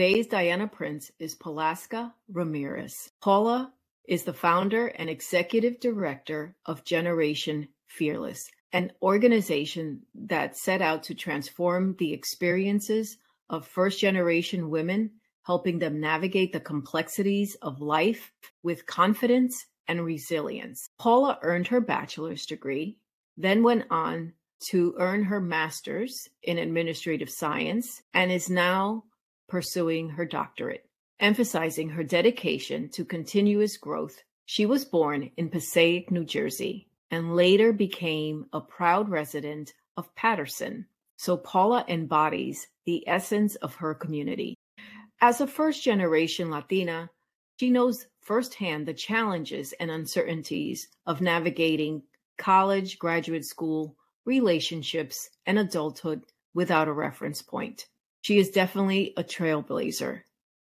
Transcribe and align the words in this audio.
Today's 0.00 0.28
Diana 0.28 0.66
Prince 0.66 1.12
is 1.18 1.34
Paulaska 1.34 2.14
Ramirez. 2.32 3.10
Paula 3.20 3.70
is 4.08 4.24
the 4.24 4.32
founder 4.32 4.86
and 4.86 5.10
executive 5.10 5.78
director 5.78 6.56
of 6.64 6.84
Generation 6.84 7.68
Fearless, 7.86 8.50
an 8.72 8.92
organization 9.02 10.00
that 10.14 10.56
set 10.56 10.80
out 10.80 11.02
to 11.02 11.14
transform 11.14 11.96
the 11.98 12.14
experiences 12.14 13.18
of 13.50 13.66
first 13.66 14.00
generation 14.00 14.70
women, 14.70 15.10
helping 15.42 15.78
them 15.78 16.00
navigate 16.00 16.54
the 16.54 16.60
complexities 16.60 17.56
of 17.56 17.82
life 17.82 18.32
with 18.62 18.86
confidence 18.86 19.66
and 19.86 20.02
resilience. 20.02 20.88
Paula 20.98 21.38
earned 21.42 21.66
her 21.66 21.82
bachelor's 21.82 22.46
degree, 22.46 22.96
then 23.36 23.62
went 23.62 23.84
on 23.90 24.32
to 24.60 24.94
earn 24.98 25.24
her 25.24 25.42
master's 25.42 26.26
in 26.42 26.56
administrative 26.56 27.28
science, 27.28 28.00
and 28.14 28.32
is 28.32 28.48
now 28.48 29.04
pursuing 29.50 30.08
her 30.08 30.24
doctorate 30.24 30.86
emphasizing 31.20 31.90
her 31.90 32.02
dedication 32.02 32.88
to 32.88 33.04
continuous 33.04 33.76
growth. 33.76 34.22
She 34.46 34.66
was 34.66 34.84
born 34.84 35.30
in 35.36 35.50
Passaic, 35.50 36.10
New 36.10 36.24
Jersey, 36.24 36.88
and 37.10 37.36
later 37.36 37.72
became 37.72 38.46
a 38.52 38.60
proud 38.60 39.08
resident 39.08 39.74
of 39.96 40.14
Paterson. 40.14 40.86
So 41.18 41.36
Paula 41.36 41.84
embodies 41.88 42.66
the 42.86 43.06
essence 43.06 43.54
of 43.56 43.74
her 43.76 43.94
community. 43.94 44.56
As 45.20 45.40
a 45.40 45.46
first 45.46 45.84
generation 45.84 46.50
Latina, 46.50 47.10
she 47.58 47.68
knows 47.68 48.06
firsthand 48.22 48.86
the 48.86 48.94
challenges 48.94 49.74
and 49.78 49.90
uncertainties 49.90 50.88
of 51.04 51.20
navigating 51.20 52.02
college, 52.38 52.98
graduate 52.98 53.44
school, 53.44 53.96
relationships, 54.24 55.28
and 55.44 55.58
adulthood 55.58 56.22
without 56.54 56.88
a 56.88 56.92
reference 56.92 57.42
point. 57.42 57.86
She 58.22 58.38
is 58.38 58.50
definitely 58.50 59.14
a 59.16 59.24
trailblazer 59.24 60.22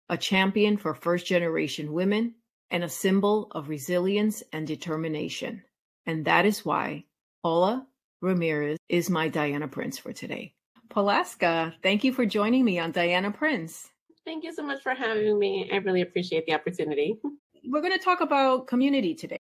a 0.09 0.18
champion 0.18 0.78
for 0.78 0.94
first 0.94 1.26
generation 1.26 1.94
women, 1.94 2.36
and 2.70 2.84
a 2.84 2.90
symbol 2.90 3.48
of 3.52 3.70
resilience 3.70 4.44
and 4.52 4.68
determination. 4.68 5.64
And 6.06 6.26
that 6.26 6.46
is 6.46 6.66
why 6.66 7.06
Paula 7.42 7.88
Ramirez 8.22 8.78
is 8.90 9.09
my 9.09 9.28
Diana 9.28 9.68
Prince 9.68 9.98
for 9.98 10.12
today. 10.14 10.54
Paulaska, 10.90 11.74
thank 11.81 12.04
you 12.04 12.14
for 12.14 12.26
joining 12.26 12.66
me 12.66 12.80
on 12.80 12.92
Diana 12.92 13.31
Prince. 13.31 13.90
Thank 14.26 14.44
you 14.44 14.54
so 14.54 14.64
much 14.64 14.81
for 14.81 14.94
having 14.94 15.38
me. 15.38 15.70
I 15.72 15.78
really 15.78 16.02
appreciate 16.02 16.46
the 16.46 16.54
opportunity. 16.54 17.18
We're 17.66 17.81
going 17.81 17.98
to 17.98 18.04
talk 18.04 18.22
about 18.22 18.68
community 18.68 19.16
today 19.16 19.40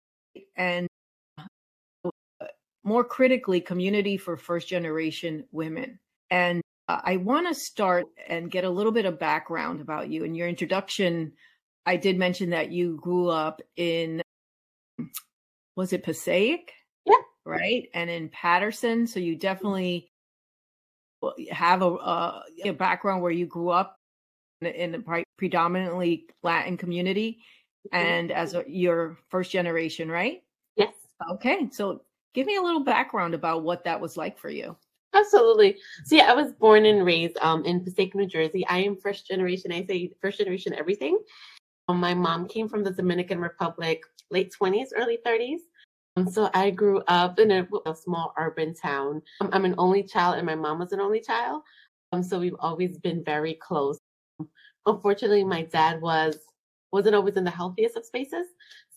and 0.56 0.86
more 2.84 3.04
critically, 3.04 3.60
community 3.60 4.16
for 4.16 4.36
first 4.36 4.68
generation 4.68 5.44
women. 5.52 5.98
And 6.30 6.60
uh, 6.60 6.64
I 7.04 7.16
want 7.16 7.46
to 7.48 7.54
start 7.54 8.06
and 8.28 8.50
get 8.50 8.64
a 8.64 8.70
little 8.70 8.92
bit 8.92 9.04
of 9.04 9.18
background 9.18 9.80
about 9.80 10.08
you. 10.08 10.24
In 10.24 10.34
your 10.34 10.48
introduction, 10.48 11.32
I 11.86 11.96
did 11.96 12.18
mention 12.18 12.50
that 12.50 12.72
you 12.72 12.98
grew 13.00 13.28
up 13.28 13.60
in, 13.76 14.22
was 15.76 15.92
it 15.92 16.02
Passaic? 16.02 16.72
Yeah. 17.04 17.14
Right. 17.44 17.88
And 17.94 18.08
in 18.08 18.28
Paterson. 18.28 19.06
So 19.06 19.20
you 19.20 19.36
definitely 19.36 20.10
have 21.50 21.82
a, 21.82 21.90
a, 21.90 22.42
a 22.64 22.70
background 22.72 23.22
where 23.22 23.32
you 23.32 23.46
grew 23.46 23.70
up 23.70 23.96
in, 24.60 24.68
in 24.68 24.94
a 24.94 25.24
predominantly 25.36 26.26
Latin 26.42 26.76
community 26.76 27.40
mm-hmm. 27.92 28.06
and 28.06 28.30
as 28.30 28.54
a, 28.54 28.64
your 28.66 29.18
first 29.28 29.50
generation, 29.50 30.10
right? 30.10 30.42
Yes. 30.76 30.94
Okay. 31.32 31.68
So 31.72 32.02
give 32.34 32.46
me 32.46 32.56
a 32.56 32.62
little 32.62 32.84
background 32.84 33.34
about 33.34 33.62
what 33.62 33.84
that 33.84 34.00
was 34.00 34.16
like 34.16 34.38
for 34.38 34.48
you. 34.48 34.76
Absolutely. 35.12 35.76
So 36.04 36.16
yeah, 36.16 36.30
I 36.30 36.34
was 36.34 36.52
born 36.52 36.86
and 36.86 37.04
raised 37.04 37.36
um, 37.38 37.64
in 37.64 37.82
Passaic, 37.82 38.14
New 38.14 38.26
Jersey. 38.26 38.64
I 38.68 38.78
am 38.78 38.96
first 38.96 39.26
generation. 39.26 39.72
I 39.72 39.84
say 39.84 40.12
first 40.20 40.38
generation 40.38 40.72
everything. 40.74 41.18
Um, 41.88 41.98
my 41.98 42.14
mom 42.14 42.46
came 42.46 42.68
from 42.68 42.84
the 42.84 42.92
Dominican 42.92 43.40
Republic, 43.40 44.02
late 44.30 44.52
twenties, 44.52 44.92
early 44.96 45.18
thirties. 45.24 45.62
Um, 46.16 46.30
so 46.30 46.50
I 46.54 46.70
grew 46.70 47.02
up 47.08 47.38
in 47.38 47.50
a, 47.50 47.68
a 47.86 47.94
small 47.94 48.32
urban 48.38 48.74
town. 48.74 49.22
Um, 49.40 49.50
I'm 49.52 49.64
an 49.64 49.74
only 49.78 50.02
child, 50.04 50.36
and 50.36 50.46
my 50.46 50.54
mom 50.54 50.78
was 50.78 50.92
an 50.92 51.00
only 51.00 51.20
child. 51.20 51.62
Um, 52.12 52.22
so 52.22 52.38
we've 52.38 52.56
always 52.60 52.98
been 52.98 53.24
very 53.24 53.54
close. 53.54 53.98
Unfortunately, 54.86 55.44
my 55.44 55.62
dad 55.62 56.00
was 56.00 56.38
wasn't 56.92 57.14
always 57.14 57.36
in 57.36 57.44
the 57.44 57.50
healthiest 57.50 57.96
of 57.96 58.04
spaces. 58.04 58.46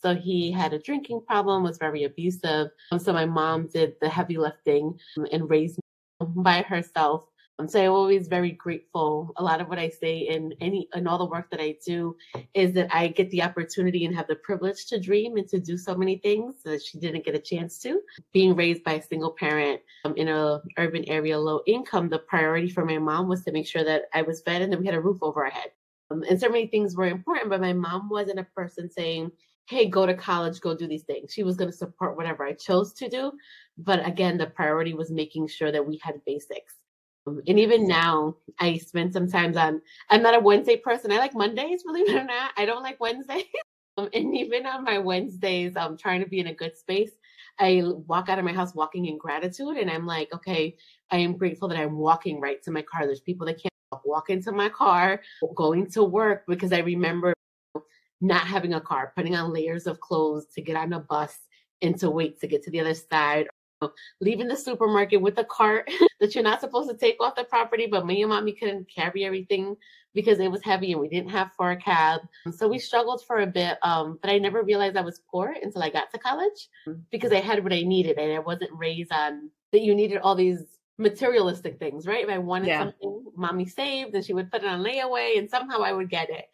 So 0.01 0.15
he 0.15 0.51
had 0.51 0.73
a 0.73 0.79
drinking 0.79 1.21
problem, 1.27 1.63
was 1.63 1.77
very 1.77 2.03
abusive. 2.03 2.69
Um, 2.91 2.99
so 2.99 3.13
my 3.13 3.25
mom 3.25 3.67
did 3.67 3.93
the 4.01 4.09
heavy 4.09 4.37
lifting 4.37 4.99
um, 5.17 5.27
and 5.31 5.49
raised 5.49 5.79
by 6.19 6.61
herself. 6.61 7.25
Um, 7.59 7.67
so 7.67 7.83
I'm 7.83 7.91
always 7.91 8.27
very 8.27 8.51
grateful. 8.51 9.31
A 9.37 9.43
lot 9.43 9.61
of 9.61 9.67
what 9.67 9.77
I 9.77 9.89
say 9.89 10.19
in 10.19 10.55
any 10.59 10.87
in 10.95 11.05
all 11.05 11.19
the 11.19 11.25
work 11.25 11.51
that 11.51 11.61
I 11.61 11.75
do 11.85 12.15
is 12.55 12.73
that 12.73 12.93
I 12.93 13.07
get 13.09 13.29
the 13.29 13.43
opportunity 13.43 14.05
and 14.05 14.15
have 14.15 14.27
the 14.27 14.35
privilege 14.35 14.87
to 14.87 14.99
dream 14.99 15.37
and 15.37 15.47
to 15.49 15.59
do 15.59 15.77
so 15.77 15.95
many 15.95 16.17
things 16.17 16.63
that 16.63 16.81
she 16.81 16.97
didn't 16.97 17.25
get 17.25 17.35
a 17.35 17.39
chance 17.39 17.77
to. 17.79 18.01
Being 18.31 18.55
raised 18.55 18.83
by 18.83 18.93
a 18.93 19.03
single 19.03 19.31
parent 19.31 19.81
um, 20.03 20.15
in 20.17 20.29
a 20.29 20.61
urban 20.77 21.07
area, 21.07 21.39
low 21.39 21.61
income, 21.67 22.09
the 22.09 22.19
priority 22.19 22.69
for 22.69 22.85
my 22.85 22.97
mom 22.97 23.27
was 23.27 23.43
to 23.43 23.51
make 23.51 23.67
sure 23.67 23.83
that 23.83 24.03
I 24.13 24.23
was 24.23 24.41
fed 24.41 24.63
and 24.63 24.73
that 24.73 24.79
we 24.79 24.87
had 24.87 24.95
a 24.95 25.01
roof 25.01 25.19
over 25.21 25.45
our 25.45 25.51
head. 25.51 25.71
Um, 26.09 26.23
and 26.27 26.39
so 26.39 26.49
many 26.49 26.67
things 26.67 26.95
were 26.95 27.05
important, 27.05 27.49
but 27.49 27.61
my 27.61 27.73
mom 27.73 28.09
wasn't 28.09 28.39
a 28.39 28.43
person 28.43 28.89
saying, 28.89 29.31
hey, 29.67 29.87
go 29.87 30.05
to 30.05 30.13
college, 30.13 30.59
go 30.59 30.75
do 30.75 30.87
these 30.87 31.03
things. 31.03 31.31
She 31.33 31.43
was 31.43 31.55
going 31.55 31.71
to 31.71 31.77
support 31.77 32.17
whatever 32.17 32.45
I 32.45 32.53
chose 32.53 32.93
to 32.93 33.09
do. 33.09 33.31
But 33.77 34.05
again, 34.07 34.37
the 34.37 34.47
priority 34.47 34.93
was 34.93 35.11
making 35.11 35.47
sure 35.47 35.71
that 35.71 35.85
we 35.85 35.99
had 36.03 36.23
basics. 36.25 36.75
Um, 37.25 37.41
and 37.47 37.59
even 37.59 37.87
now, 37.87 38.35
I 38.59 38.77
spend 38.77 39.13
sometimes 39.13 39.55
on, 39.55 39.81
I'm 40.09 40.21
not 40.21 40.35
a 40.35 40.39
Wednesday 40.39 40.75
person. 40.75 41.11
I 41.11 41.17
like 41.17 41.33
Mondays, 41.33 41.83
believe 41.85 42.09
it 42.09 42.15
or 42.15 42.25
not. 42.25 42.51
I 42.57 42.65
don't 42.65 42.83
like 42.83 42.99
Wednesdays. 42.99 43.45
um, 43.97 44.09
and 44.13 44.35
even 44.35 44.65
on 44.65 44.83
my 44.83 44.97
Wednesdays, 44.97 45.77
I'm 45.77 45.97
trying 45.97 46.21
to 46.23 46.29
be 46.29 46.39
in 46.39 46.47
a 46.47 46.53
good 46.53 46.77
space. 46.77 47.11
I 47.59 47.83
walk 48.07 48.29
out 48.29 48.39
of 48.39 48.45
my 48.45 48.53
house 48.53 48.73
walking 48.73 49.05
in 49.05 49.17
gratitude. 49.17 49.77
And 49.77 49.89
I'm 49.89 50.05
like, 50.05 50.33
okay, 50.33 50.75
I 51.11 51.17
am 51.17 51.37
grateful 51.37 51.67
that 51.69 51.77
I'm 51.77 51.97
walking 51.97 52.41
right 52.41 52.61
to 52.63 52.71
my 52.71 52.81
car. 52.81 53.05
There's 53.05 53.21
people 53.21 53.45
that 53.47 53.61
can't 53.61 53.71
walk 54.03 54.29
into 54.29 54.51
my 54.51 54.69
car, 54.69 55.21
going 55.55 55.89
to 55.91 56.03
work 56.03 56.43
because 56.47 56.73
I 56.73 56.79
remember 56.79 57.33
not 58.23 58.47
having 58.47 58.73
a 58.73 58.81
car, 58.81 59.11
putting 59.15 59.35
on 59.35 59.53
layers 59.53 59.85
of 59.85 59.99
clothes 59.99 60.47
to 60.55 60.61
get 60.61 60.77
on 60.77 60.93
a 60.93 60.99
bus 60.99 61.37
and 61.81 61.99
to 61.99 62.09
wait 62.09 62.39
to 62.39 62.47
get 62.47 62.63
to 62.63 62.71
the 62.71 62.79
other 62.79 62.93
side, 62.93 63.47
leaving 64.21 64.47
the 64.47 64.55
supermarket 64.55 65.21
with 65.21 65.37
a 65.37 65.43
cart 65.43 65.91
that 66.21 66.33
you're 66.33 66.43
not 66.43 66.61
supposed 66.61 66.89
to 66.89 66.95
take 66.95 67.17
off 67.19 67.35
the 67.35 67.43
property, 67.43 67.85
but 67.85 68.05
me 68.05 68.21
and 68.21 68.29
mommy 68.29 68.53
couldn't 68.53 68.87
carry 68.89 69.25
everything 69.25 69.75
because 70.13 70.39
it 70.39 70.49
was 70.49 70.63
heavy 70.63 70.93
and 70.93 71.01
we 71.01 71.09
didn't 71.09 71.31
have 71.31 71.51
for 71.57 71.71
a 71.71 71.75
cab. 71.75 72.21
So 72.55 72.67
we 72.67 72.79
struggled 72.79 73.25
for 73.25 73.39
a 73.39 73.47
bit, 73.47 73.77
um, 73.81 74.19
but 74.21 74.31
I 74.31 74.37
never 74.37 74.63
realized 74.63 74.95
I 74.95 75.01
was 75.01 75.21
poor 75.29 75.53
until 75.61 75.83
I 75.83 75.89
got 75.89 76.09
to 76.11 76.17
college 76.17 76.69
because 77.11 77.33
I 77.33 77.41
had 77.41 77.61
what 77.61 77.73
I 77.73 77.81
needed 77.81 78.17
and 78.17 78.31
I 78.31 78.39
wasn't 78.39 78.71
raised 78.73 79.11
on 79.11 79.49
that 79.73 79.81
you 79.81 79.93
needed 79.93 80.19
all 80.19 80.35
these 80.35 80.79
materialistic 80.97 81.77
things, 81.79 82.07
right? 82.07 82.23
If 82.23 82.29
I 82.29 82.37
wanted 82.37 82.67
yeah. 82.67 82.79
something, 82.79 83.25
mommy 83.35 83.65
saved 83.65 84.15
and 84.15 84.23
she 84.23 84.33
would 84.33 84.51
put 84.51 84.63
it 84.63 84.69
on 84.69 84.83
layaway 84.83 85.37
and 85.37 85.49
somehow 85.49 85.81
I 85.81 85.91
would 85.91 86.09
get 86.09 86.29
it. 86.29 86.45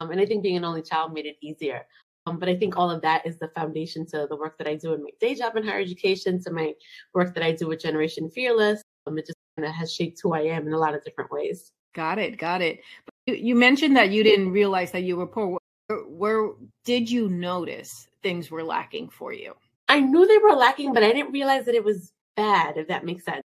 Um, 0.00 0.10
and 0.10 0.20
I 0.20 0.26
think 0.26 0.42
being 0.42 0.56
an 0.56 0.64
only 0.64 0.82
child 0.82 1.12
made 1.12 1.26
it 1.26 1.36
easier. 1.40 1.86
Um, 2.26 2.38
but 2.38 2.48
I 2.48 2.56
think 2.56 2.76
all 2.76 2.90
of 2.90 3.02
that 3.02 3.24
is 3.24 3.38
the 3.38 3.48
foundation 3.48 4.04
to 4.06 4.26
the 4.28 4.36
work 4.36 4.58
that 4.58 4.66
I 4.66 4.74
do 4.74 4.92
in 4.94 5.02
my 5.02 5.10
day 5.20 5.34
job 5.34 5.56
in 5.56 5.64
higher 5.64 5.80
education, 5.80 6.42
to 6.42 6.50
my 6.50 6.74
work 7.14 7.34
that 7.34 7.44
I 7.44 7.52
do 7.52 7.68
with 7.68 7.80
Generation 7.80 8.28
Fearless. 8.30 8.82
Um, 9.06 9.16
it 9.18 9.26
just 9.26 9.38
kind 9.56 9.68
of 9.68 9.74
has 9.74 9.92
shaped 9.92 10.20
who 10.22 10.34
I 10.34 10.40
am 10.40 10.66
in 10.66 10.72
a 10.72 10.78
lot 10.78 10.94
of 10.94 11.04
different 11.04 11.30
ways. 11.30 11.70
Got 11.94 12.18
it. 12.18 12.36
Got 12.36 12.62
it. 12.62 12.80
You 13.26 13.34
you 13.34 13.54
mentioned 13.54 13.96
that 13.96 14.10
you 14.10 14.22
didn't 14.22 14.50
realize 14.50 14.90
that 14.92 15.04
you 15.04 15.16
were 15.16 15.26
poor. 15.26 15.58
Where, 15.86 15.98
where 16.00 16.50
did 16.84 17.10
you 17.10 17.28
notice 17.28 18.08
things 18.22 18.50
were 18.50 18.64
lacking 18.64 19.08
for 19.08 19.32
you? 19.32 19.54
I 19.88 20.00
knew 20.00 20.26
they 20.26 20.38
were 20.38 20.56
lacking, 20.56 20.92
but 20.92 21.04
I 21.04 21.12
didn't 21.12 21.32
realize 21.32 21.64
that 21.66 21.76
it 21.76 21.84
was 21.84 22.12
bad, 22.34 22.76
if 22.76 22.88
that 22.88 23.04
makes 23.04 23.24
sense. 23.24 23.42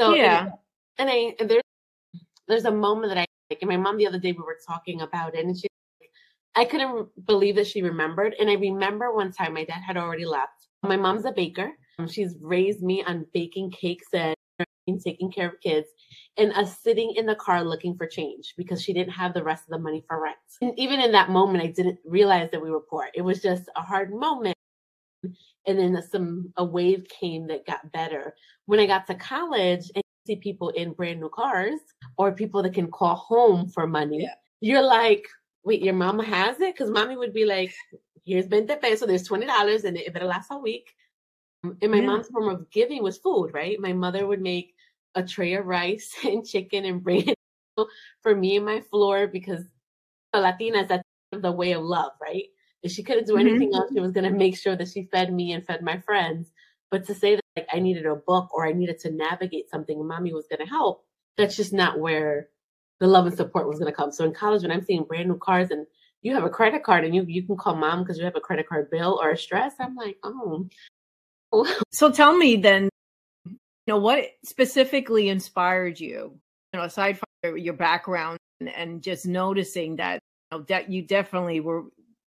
So 0.00 0.14
yeah, 0.14 0.42
and, 0.42 0.52
and 0.98 1.10
I 1.10 1.34
and 1.40 1.50
there's 1.50 1.62
there's 2.46 2.64
a 2.64 2.70
moment 2.70 3.12
that 3.12 3.18
I 3.18 3.26
and 3.60 3.68
my 3.68 3.76
mom 3.76 3.96
the 3.96 4.06
other 4.06 4.18
day 4.18 4.32
we 4.32 4.42
were 4.42 4.58
talking 4.66 5.00
about 5.00 5.34
it, 5.34 5.44
and 5.44 5.58
she, 5.58 5.68
I 6.54 6.64
couldn't 6.64 7.08
believe 7.26 7.56
that 7.56 7.66
she 7.66 7.82
remembered. 7.82 8.34
And 8.38 8.48
I 8.48 8.54
remember 8.54 9.14
one 9.14 9.32
time 9.32 9.54
my 9.54 9.64
dad 9.64 9.82
had 9.86 9.96
already 9.96 10.24
left. 10.24 10.68
My 10.82 10.96
mom's 10.96 11.24
a 11.24 11.32
baker. 11.32 11.72
Mm-hmm. 11.98 12.10
She's 12.10 12.36
raised 12.40 12.82
me 12.82 13.02
on 13.04 13.26
baking 13.34 13.72
cakes 13.72 14.06
and 14.12 14.34
taking 15.04 15.30
care 15.30 15.48
of 15.48 15.60
kids, 15.60 15.86
and 16.36 16.52
us 16.54 16.80
sitting 16.82 17.14
in 17.16 17.24
the 17.24 17.36
car 17.36 17.62
looking 17.62 17.96
for 17.96 18.08
change 18.08 18.54
because 18.56 18.82
she 18.82 18.92
didn't 18.92 19.12
have 19.12 19.32
the 19.34 19.42
rest 19.42 19.64
of 19.64 19.70
the 19.70 19.78
money 19.78 20.04
for 20.08 20.20
rent. 20.20 20.36
And 20.62 20.76
even 20.76 21.00
in 21.00 21.12
that 21.12 21.30
moment, 21.30 21.62
I 21.62 21.68
didn't 21.68 21.98
realize 22.04 22.50
that 22.50 22.60
we 22.60 22.70
were 22.70 22.80
poor. 22.80 23.08
It 23.14 23.22
was 23.22 23.40
just 23.40 23.64
a 23.76 23.82
hard 23.82 24.12
moment. 24.12 24.56
And 25.66 25.78
then 25.78 26.02
some 26.10 26.52
a 26.56 26.64
wave 26.64 27.06
came 27.08 27.46
that 27.48 27.66
got 27.66 27.92
better. 27.92 28.34
When 28.66 28.80
I 28.80 28.86
got 28.86 29.06
to 29.06 29.14
college 29.14 29.90
and 29.94 30.02
see 30.30 30.36
people 30.36 30.70
in 30.70 30.92
brand 30.92 31.20
new 31.20 31.28
cars 31.28 31.80
or 32.16 32.32
people 32.32 32.62
that 32.62 32.74
can 32.74 32.90
call 32.90 33.16
home 33.16 33.68
for 33.68 33.86
money, 33.86 34.22
yeah. 34.22 34.34
you're 34.60 34.82
like, 34.82 35.26
wait, 35.64 35.82
your 35.82 35.94
mama 35.94 36.24
has 36.24 36.60
it? 36.60 36.74
Because 36.74 36.90
mommy 36.90 37.16
would 37.16 37.34
be 37.34 37.44
like, 37.44 37.74
here's 38.24 38.46
20 38.46 38.76
pesos, 38.76 39.08
there's 39.08 39.28
$20 39.28 39.84
and 39.84 39.96
it 39.96 40.12
better 40.12 40.26
last 40.26 40.50
a 40.50 40.58
week. 40.58 40.94
And 41.62 41.90
my 41.90 41.98
yeah. 41.98 42.06
mom's 42.06 42.28
form 42.28 42.48
of 42.48 42.70
giving 42.70 43.02
was 43.02 43.18
food, 43.18 43.50
right? 43.52 43.78
My 43.78 43.92
mother 43.92 44.26
would 44.26 44.40
make 44.40 44.74
a 45.14 45.22
tray 45.22 45.54
of 45.54 45.66
rice 45.66 46.14
and 46.24 46.46
chicken 46.46 46.84
and 46.84 47.02
bring 47.02 47.28
it 47.28 47.38
for 48.22 48.34
me 48.34 48.56
and 48.56 48.64
my 48.66 48.80
floor 48.80 49.26
because 49.26 49.64
Latinas, 50.34 50.88
that's 50.88 51.02
the 51.32 51.52
way 51.52 51.72
of 51.72 51.82
love, 51.82 52.12
right? 52.20 52.44
If 52.82 52.92
she 52.92 53.02
couldn't 53.02 53.26
do 53.26 53.34
Mm-hmm. 53.34 53.46
anything 53.48 53.74
else, 53.74 53.90
she 53.92 54.00
was 54.00 54.12
going 54.12 54.30
to 54.30 54.36
make 54.36 54.56
sure 54.56 54.76
that 54.76 54.88
she 54.88 55.08
fed 55.12 55.32
me 55.32 55.52
and 55.52 55.64
fed 55.64 55.82
my 55.82 55.98
friends. 55.98 56.50
But 56.90 57.06
to 57.06 57.14
say 57.14 57.36
that 57.36 57.44
like 57.56 57.68
I 57.72 57.78
needed 57.78 58.06
a 58.06 58.16
book 58.16 58.52
or 58.52 58.66
I 58.66 58.72
needed 58.72 58.98
to 59.00 59.10
navigate 59.10 59.70
something 59.70 60.06
mommy 60.06 60.32
was 60.32 60.46
going 60.48 60.64
to 60.64 60.70
help, 60.70 61.04
that's 61.36 61.56
just 61.56 61.72
not 61.72 61.98
where 61.98 62.48
the 62.98 63.06
love 63.06 63.26
and 63.26 63.36
support 63.36 63.68
was 63.68 63.78
going 63.78 63.90
to 63.90 63.96
come. 63.96 64.12
So 64.12 64.24
in 64.24 64.32
college, 64.32 64.62
when 64.62 64.70
I'm 64.70 64.84
seeing 64.84 65.04
brand 65.04 65.28
new 65.28 65.38
cars 65.38 65.70
and 65.70 65.86
you 66.22 66.34
have 66.34 66.44
a 66.44 66.50
credit 66.50 66.82
card 66.82 67.04
and 67.04 67.14
you 67.14 67.24
you 67.26 67.42
can 67.42 67.56
call 67.56 67.74
mom 67.74 68.02
because 68.02 68.18
you 68.18 68.24
have 68.24 68.36
a 68.36 68.40
credit 68.40 68.68
card 68.68 68.90
bill 68.90 69.18
or 69.22 69.30
a 69.30 69.38
stress, 69.38 69.74
I'm 69.80 69.94
like, 69.94 70.18
oh, 70.22 70.68
So 71.92 72.10
tell 72.10 72.36
me 72.36 72.56
then, 72.56 72.88
you 73.46 73.58
know, 73.88 73.98
what 73.98 74.24
specifically 74.44 75.28
inspired 75.28 75.98
you? 75.98 76.38
You 76.72 76.78
know, 76.78 76.84
aside 76.84 77.18
from 77.18 77.56
your, 77.56 77.74
background 77.74 78.38
and 78.60 79.02
just 79.02 79.26
noticing 79.26 79.96
that, 79.96 80.20
you 80.52 80.58
know, 80.58 80.64
that 80.68 80.90
you 80.90 81.02
definitely 81.02 81.60
were 81.60 81.84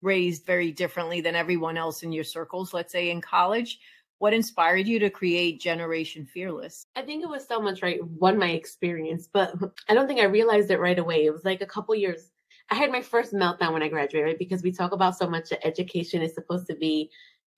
raised 0.01 0.45
very 0.45 0.71
differently 0.71 1.21
than 1.21 1.36
everyone 1.36 1.77
else 1.77 2.04
in 2.04 2.12
your 2.12 2.24
circles, 2.24 2.74
let's 2.74 2.92
say 2.92 3.09
in 3.09 3.21
college. 3.21 3.80
What 4.21 4.35
inspired 4.35 4.88
you 4.88 5.00
to 5.00 5.09
create 5.09 5.59
Generation 5.59 6.27
Fearless? 6.27 6.85
I 6.95 7.01
think 7.01 7.23
it 7.23 7.29
was 7.29 7.47
so 7.47 7.59
much 7.59 7.81
right 7.81 8.00
one 8.19 8.38
my 8.38 8.51
experience, 8.51 9.27
but 9.33 9.56
I 9.89 9.95
don't 9.95 10.06
think 10.06 10.19
I 10.19 10.25
realized 10.25 10.69
it 10.69 10.79
right 10.79 11.00
away. 11.00 11.25
It 11.25 11.31
was 11.31 11.44
like 11.44 11.63
a 11.63 11.65
couple 11.65 11.95
years. 11.95 12.29
I 12.69 12.75
had 12.75 12.91
my 12.91 13.01
first 13.01 13.33
meltdown 13.33 13.73
when 13.73 13.81
I 13.81 13.88
graduated, 13.88 14.27
right? 14.27 14.38
Because 14.38 14.62
we 14.62 14.71
talk 14.71 14.91
about 14.91 15.18
so 15.18 15.27
much 15.27 15.50
that 15.50 15.65
education 15.65 16.21
is 16.21 16.35
supposed 16.35 16.68
to 16.68 16.75
be, 16.75 17.09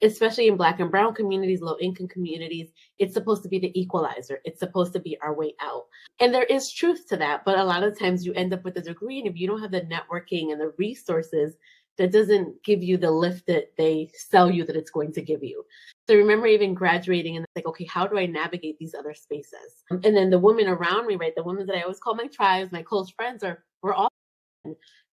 especially 0.02 0.48
in 0.48 0.56
black 0.56 0.80
and 0.80 0.90
brown 0.90 1.14
communities, 1.14 1.60
low 1.60 1.76
income 1.82 2.08
communities, 2.08 2.70
it's 2.98 3.14
supposed 3.14 3.44
to 3.44 3.50
be 3.50 3.60
the 3.60 3.78
equalizer. 3.78 4.40
It's 4.46 4.62
supposed 4.62 4.94
to 4.94 5.02
be 5.02 5.18
our 5.22 5.34
way 5.34 5.56
out. 5.60 5.88
And 6.22 6.34
there 6.34 6.44
is 6.44 6.72
truth 6.72 7.10
to 7.10 7.18
that, 7.18 7.44
but 7.44 7.60
a 7.60 7.64
lot 7.66 7.84
of 7.84 8.00
times 8.00 8.26
you 8.26 8.32
end 8.36 8.54
up 8.54 8.64
with 8.64 8.78
a 8.78 8.82
degree, 8.82 9.20
and 9.20 9.28
if 9.28 9.36
you 9.36 9.48
don't 9.48 9.62
have 9.62 9.72
the 9.72 9.82
networking 9.82 10.54
and 10.54 10.62
the 10.62 10.72
resources, 10.78 11.58
that 11.98 12.12
doesn't 12.12 12.64
give 12.64 12.82
you 12.82 12.98
the 12.98 13.12
lift 13.12 13.46
that 13.48 13.72
they 13.78 14.10
sell 14.16 14.50
you 14.50 14.66
that 14.66 14.76
it's 14.76 14.92
going 14.92 15.12
to 15.14 15.22
give 15.22 15.44
you. 15.44 15.64
So 16.08 16.16
I 16.16 16.18
remember 16.18 16.48
even 16.48 16.74
graduating 16.74 17.38
and 17.38 17.46
like, 17.56 17.66
okay, 17.66 17.86
how 17.86 18.06
do 18.08 18.18
I 18.18 18.26
navigate 18.26 18.78
these 18.78 18.94
other 18.94 19.14
spaces? 19.14 19.84
And 19.90 20.16
then 20.16 20.30
the 20.30 20.40
women 20.40 20.68
around 20.68 21.08
me, 21.08 21.16
right? 21.16 21.34
The 21.36 21.44
women 21.44 21.66
that 21.68 21.78
I 21.78 21.82
always 21.84 22.00
call 22.00 22.16
my 22.16 22.28
tribes, 22.28 22.72
my 22.74 22.82
close 22.82 23.10
friends 23.12 23.44
are, 23.44 23.64
we're 23.82 23.94
all 23.94 24.10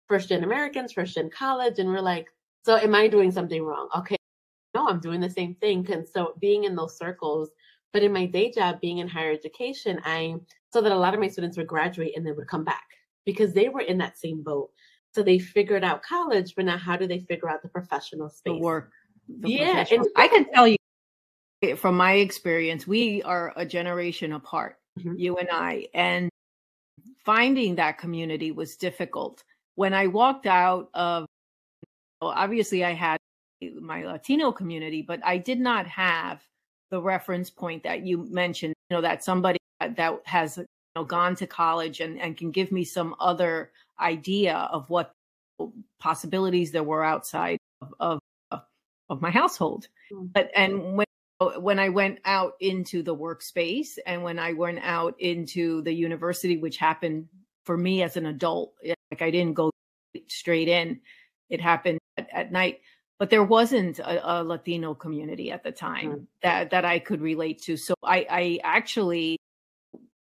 first 0.07 0.27
gen 0.29 0.43
Americans, 0.43 0.91
first 0.91 1.15
gen 1.15 1.29
college. 1.29 1.79
And 1.79 1.89
we're 1.89 2.01
like, 2.01 2.27
so 2.65 2.75
am 2.75 2.93
I 2.93 3.07
doing 3.07 3.31
something 3.31 3.63
wrong? 3.63 3.87
Okay. 3.97 4.17
No, 4.75 4.87
I'm 4.87 4.99
doing 4.99 5.21
the 5.21 5.29
same 5.29 5.55
thing. 5.55 5.89
And 5.91 6.07
so 6.07 6.33
being 6.39 6.65
in 6.65 6.75
those 6.75 6.97
circles, 6.97 7.51
but 7.93 8.03
in 8.03 8.11
my 8.11 8.25
day 8.25 8.51
job, 8.51 8.81
being 8.81 8.99
in 8.99 9.07
higher 9.07 9.31
education, 9.31 9.99
I 10.03 10.35
saw 10.73 10.81
that 10.81 10.91
a 10.91 10.97
lot 10.97 11.13
of 11.13 11.19
my 11.21 11.27
students 11.27 11.57
would 11.57 11.67
graduate 11.67 12.13
and 12.17 12.25
they 12.25 12.31
would 12.33 12.47
come 12.47 12.63
back 12.65 12.83
because 13.25 13.53
they 13.53 13.69
were 13.69 13.81
in 13.81 13.97
that 13.99 14.17
same 14.17 14.43
boat. 14.43 14.69
So 15.13 15.23
they 15.23 15.39
figured 15.39 15.83
out 15.83 16.03
college, 16.03 16.53
but 16.55 16.65
now 16.65 16.77
how 16.77 16.95
do 16.97 17.07
they 17.07 17.19
figure 17.19 17.49
out 17.49 17.61
the 17.61 17.69
professional 17.69 18.29
space? 18.29 18.43
The 18.45 18.57
work. 18.57 18.91
the 19.27 19.49
Yeah, 19.49 19.85
and- 19.91 20.05
I 20.15 20.27
can 20.27 20.49
tell 20.51 20.67
you 20.67 20.77
from 21.77 21.95
my 21.95 22.13
experience, 22.13 22.87
we 22.87 23.21
are 23.23 23.53
a 23.55 23.65
generation 23.65 24.33
apart, 24.33 24.77
Mhm. 24.99 25.19
you 25.19 25.37
and 25.37 25.49
I, 25.51 25.87
and 25.93 26.29
finding 27.23 27.75
that 27.75 27.97
community 27.97 28.51
was 28.51 28.75
difficult. 28.75 29.43
When 29.75 29.93
I 29.93 30.07
walked 30.07 30.47
out 30.47 30.89
of, 30.93 31.25
well, 32.19 32.31
obviously 32.31 32.83
I 32.83 32.91
had 32.91 33.19
my 33.79 34.03
Latino 34.05 34.51
community, 34.51 35.01
but 35.01 35.19
I 35.23 35.37
did 35.37 35.59
not 35.59 35.85
have 35.87 36.43
the 36.89 37.01
reference 37.01 37.49
point 37.49 37.83
that 37.83 38.01
you 38.01 38.23
mentioned, 38.23 38.73
you 38.89 38.97
know, 38.97 39.01
that 39.01 39.23
somebody 39.23 39.59
that- 39.79 39.95
that 39.95 40.19
has 40.25 40.57
you 40.57 40.65
know 40.95 41.03
gone 41.05 41.35
to 41.35 41.47
college 41.47 42.01
and, 42.01 42.19
and 42.19 42.37
can 42.37 42.51
give 42.51 42.71
me 42.71 42.83
some 42.83 43.15
other 43.19 43.71
idea 43.99 44.55
of 44.71 44.89
what 44.89 45.13
possibilities 45.99 46.71
there 46.71 46.83
were 46.83 47.03
outside 47.03 47.57
of 47.99 48.19
of, 48.51 48.61
of 49.09 49.21
my 49.21 49.29
household. 49.29 49.87
Mm. 50.11 50.33
But 50.33 50.51
and 50.55 50.97
when 50.97 51.05
when 51.49 51.79
I 51.79 51.89
went 51.89 52.19
out 52.25 52.53
into 52.59 53.01
the 53.03 53.15
workspace 53.15 53.97
and 54.05 54.23
when 54.23 54.37
I 54.37 54.53
went 54.53 54.79
out 54.83 55.15
into 55.19 55.81
the 55.81 55.93
university, 55.93 56.57
which 56.57 56.77
happened 56.77 57.27
for 57.65 57.77
me 57.77 58.03
as 58.03 58.17
an 58.17 58.27
adult, 58.27 58.73
like 58.83 59.21
I 59.21 59.31
didn't 59.31 59.55
go 59.55 59.71
straight 60.27 60.67
in, 60.67 60.99
it 61.49 61.61
happened 61.61 61.99
at, 62.17 62.27
at 62.31 62.51
night. 62.51 62.81
But 63.19 63.29
there 63.29 63.43
wasn't 63.43 63.99
a, 63.99 64.41
a 64.41 64.43
Latino 64.43 64.93
community 64.93 65.51
at 65.51 65.63
the 65.63 65.71
time 65.71 66.11
Mm. 66.11 66.27
that 66.41 66.69
that 66.71 66.85
I 66.85 66.99
could 66.99 67.21
relate 67.21 67.61
to. 67.63 67.77
So 67.77 67.93
I, 68.03 68.25
I 68.29 68.59
actually, 68.63 69.37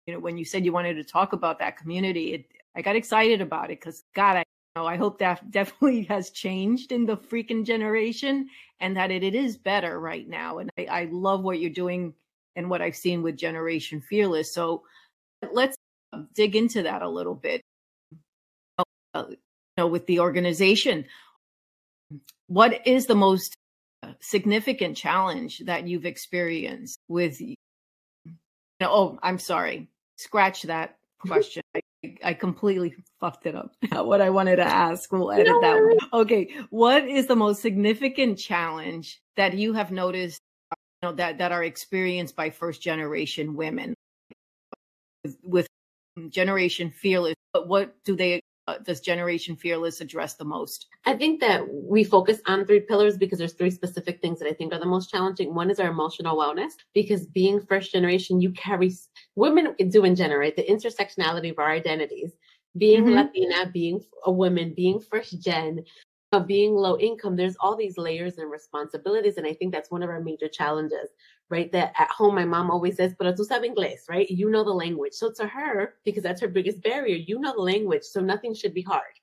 you 0.05 0.13
know, 0.13 0.19
when 0.19 0.37
you 0.37 0.45
said 0.45 0.65
you 0.65 0.73
wanted 0.73 0.95
to 0.95 1.03
talk 1.03 1.33
about 1.33 1.59
that 1.59 1.77
community, 1.77 2.33
it, 2.33 2.45
I 2.75 2.81
got 2.81 2.95
excited 2.95 3.41
about 3.41 3.65
it 3.65 3.79
because 3.79 4.03
God, 4.13 4.37
I 4.37 4.43
know 4.75 4.85
I 4.85 4.97
hope 4.97 5.19
that 5.19 5.51
definitely 5.51 6.03
has 6.03 6.29
changed 6.29 6.91
in 6.91 7.05
the 7.05 7.17
freaking 7.17 7.65
generation 7.65 8.49
and 8.79 8.97
that 8.97 9.11
it, 9.11 9.23
it 9.23 9.35
is 9.35 9.57
better 9.57 9.99
right 9.99 10.27
now. 10.27 10.57
And 10.57 10.71
I, 10.77 10.85
I 10.85 11.09
love 11.11 11.43
what 11.43 11.59
you're 11.59 11.69
doing 11.69 12.13
and 12.55 12.69
what 12.69 12.81
I've 12.81 12.95
seen 12.95 13.21
with 13.21 13.37
Generation 13.37 14.01
Fearless. 14.01 14.53
So 14.53 14.83
let's 15.51 15.75
dig 16.33 16.55
into 16.55 16.83
that 16.83 17.01
a 17.01 17.09
little 17.09 17.35
bit. 17.35 17.61
Uh, 19.13 19.25
you 19.29 19.37
know, 19.77 19.87
with 19.87 20.05
the 20.05 20.19
organization, 20.19 21.05
what 22.47 22.85
is 22.87 23.05
the 23.05 23.15
most 23.15 23.55
significant 24.19 24.97
challenge 24.97 25.59
that 25.65 25.87
you've 25.87 26.05
experienced 26.05 26.99
with? 27.07 27.39
You 27.39 27.55
know, 28.79 28.91
oh, 28.91 29.19
I'm 29.21 29.39
sorry. 29.39 29.89
Scratch 30.17 30.63
that 30.63 30.97
question. 31.19 31.63
I, 31.75 31.81
I 32.23 32.33
completely 32.33 32.95
fucked 33.19 33.45
it 33.45 33.55
up. 33.55 33.75
what 33.91 34.21
I 34.21 34.29
wanted 34.29 34.55
to 34.57 34.63
ask, 34.63 35.11
we'll 35.11 35.31
edit 35.31 35.47
No 35.47 35.61
that 35.61 35.75
one. 35.75 36.21
Okay, 36.21 36.49
what 36.69 37.07
is 37.07 37.27
the 37.27 37.35
most 37.35 37.61
significant 37.61 38.39
challenge 38.39 39.21
that 39.37 39.53
you 39.53 39.73
have 39.73 39.91
noticed? 39.91 40.39
You 41.01 41.09
know, 41.09 41.15
that 41.15 41.37
that 41.39 41.51
are 41.51 41.63
experienced 41.63 42.35
by 42.35 42.49
first 42.49 42.81
generation 42.81 43.55
women 43.55 43.95
with, 45.23 45.37
with 45.43 45.67
Generation 46.29 46.91
Fearless. 46.91 47.35
But 47.53 47.67
what 47.67 47.95
do 48.03 48.15
they? 48.15 48.40
Uh, 48.71 48.77
does 48.83 49.01
Generation 49.01 49.55
Fearless 49.55 49.99
address 49.99 50.35
the 50.35 50.45
most? 50.45 50.87
I 51.05 51.13
think 51.13 51.41
that 51.41 51.61
we 51.69 52.03
focus 52.03 52.39
on 52.47 52.65
three 52.65 52.79
pillars 52.79 53.17
because 53.17 53.37
there's 53.37 53.53
three 53.53 53.71
specific 53.71 54.21
things 54.21 54.39
that 54.39 54.47
I 54.47 54.53
think 54.53 54.73
are 54.73 54.79
the 54.79 54.85
most 54.85 55.09
challenging. 55.09 55.53
One 55.53 55.69
is 55.69 55.79
our 55.79 55.89
emotional 55.89 56.37
wellness 56.37 56.71
because 56.93 57.25
being 57.27 57.59
first 57.59 57.91
generation, 57.91 58.39
you 58.39 58.51
carry 58.51 58.93
women 59.35 59.75
do 59.89 60.05
in 60.05 60.15
general, 60.15 60.39
right? 60.39 60.55
The 60.55 60.63
intersectionality 60.63 61.51
of 61.51 61.59
our 61.59 61.69
identities, 61.71 62.31
being 62.77 63.03
Mhm. 63.03 63.15
Latina, 63.15 63.69
being 63.73 63.99
a 64.25 64.31
woman, 64.31 64.73
being 64.73 65.01
first 65.01 65.41
gen, 65.41 65.83
of 66.31 66.47
being 66.47 66.73
low 66.73 66.97
income. 66.97 67.35
There's 67.35 67.57
all 67.59 67.75
these 67.75 67.97
layers 67.97 68.37
and 68.37 68.49
responsibilities, 68.49 69.35
and 69.35 69.45
I 69.45 69.53
think 69.53 69.73
that's 69.73 69.91
one 69.91 70.03
of 70.03 70.09
our 70.09 70.21
major 70.21 70.47
challenges, 70.47 71.09
right? 71.51 71.71
That 71.71 71.93
at 71.99 72.09
home, 72.09 72.35
my 72.35 72.45
mom 72.45 72.71
always 72.71 72.95
says, 72.95 73.13
"Pero 73.19 73.33
tú 73.33 73.45
sabes 73.45 73.67
inglés, 73.69 74.09
right? 74.09 74.29
You 74.29 74.49
know 74.49 74.63
the 74.63 74.71
language." 74.71 75.13
So 75.13 75.31
to 75.33 75.47
her, 75.47 75.95
because 76.05 76.23
that's 76.23 76.41
her 76.41 76.47
biggest 76.47 76.81
barrier, 76.81 77.17
you 77.17 77.39
know 77.39 77.53
the 77.53 77.61
language, 77.61 78.03
so 78.03 78.21
nothing 78.21 78.53
should 78.55 78.73
be 78.73 78.81
hard 78.81 79.13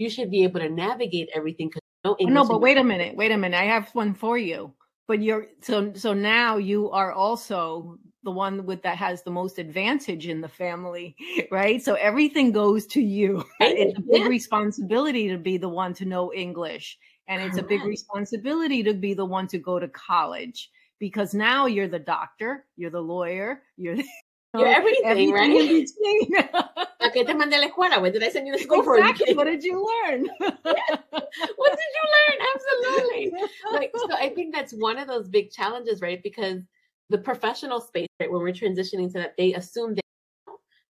you 0.00 0.08
should 0.08 0.30
be 0.30 0.42
able 0.42 0.60
to 0.60 0.68
navigate 0.70 1.28
everything 1.34 1.68
because 1.68 1.82
no 2.04 2.16
English. 2.18 2.34
no, 2.34 2.44
but 2.44 2.62
wait 2.62 2.78
a 2.78 2.82
minute. 2.82 3.14
Wait 3.14 3.30
a 3.30 3.36
minute. 3.36 3.56
I 3.56 3.64
have 3.64 3.94
one 3.94 4.14
for 4.14 4.38
you. 4.38 4.72
But 5.06 5.22
you're 5.22 5.46
so 5.60 5.92
so 5.94 6.14
now 6.14 6.56
you 6.56 6.90
are 6.90 7.12
also 7.12 7.98
the 8.22 8.30
one 8.30 8.64
with 8.64 8.82
that 8.82 8.96
has 8.96 9.22
the 9.22 9.30
most 9.30 9.58
advantage 9.58 10.26
in 10.26 10.40
the 10.40 10.48
family, 10.48 11.14
right? 11.50 11.82
So 11.82 11.94
everything 11.94 12.52
goes 12.52 12.86
to 12.88 13.00
you. 13.02 13.44
Right, 13.60 13.76
It's 13.76 13.98
a 13.98 14.02
big 14.02 14.22
yeah. 14.22 14.28
responsibility 14.28 15.28
to 15.28 15.36
be 15.36 15.58
the 15.58 15.68
one 15.68 15.92
to 15.94 16.06
know 16.06 16.32
English, 16.32 16.96
and 17.28 17.42
it's 17.42 17.58
a 17.58 17.62
big 17.62 17.84
responsibility 17.84 18.82
to 18.84 18.94
be 18.94 19.12
the 19.12 19.26
one 19.26 19.46
to 19.48 19.58
go 19.58 19.78
to 19.78 19.88
college 19.88 20.70
because 21.00 21.34
now 21.34 21.66
you're 21.66 21.88
the 21.88 21.98
doctor, 21.98 22.66
you're 22.76 22.90
the 22.90 23.00
lawyer, 23.00 23.62
you're 23.76 23.96
the, 23.96 24.04
You're 24.52 24.66
everything, 24.66 25.30
right? 25.30 25.48
in 25.48 25.84
between. 25.84 26.36
¿A 27.00 27.10
qué 27.12 27.24
te 27.24 27.34
mandé 27.34 27.54
a 27.54 27.60
la 27.60 27.68
escuela? 27.68 28.00
What 28.00 28.12
did 28.12 28.24
I 28.24 28.30
send 28.30 28.48
you 28.48 28.52
to 28.52 28.58
school 28.58 28.82
for? 28.82 28.98
exactly. 28.98 29.32
What 29.32 29.44
did 29.44 29.62
you 29.62 29.74
learn? 29.74 30.28
what 30.38 30.58
did 30.58 31.90
you 31.94 32.04
learn? 32.16 32.48
Absolutely. 32.56 33.32
Like, 33.72 33.92
so 33.94 34.12
I 34.12 34.28
think 34.30 34.52
that's 34.52 34.72
one 34.72 34.98
of 34.98 35.06
those 35.06 35.28
big 35.28 35.52
challenges, 35.52 36.00
right? 36.00 36.20
Because 36.20 36.62
the 37.10 37.18
professional 37.18 37.80
space, 37.80 38.08
right, 38.18 38.30
when 38.30 38.42
we're 38.42 38.52
transitioning 38.52 39.06
to 39.12 39.20
that, 39.20 39.36
they 39.38 39.54
assume 39.54 39.94
they 39.94 40.00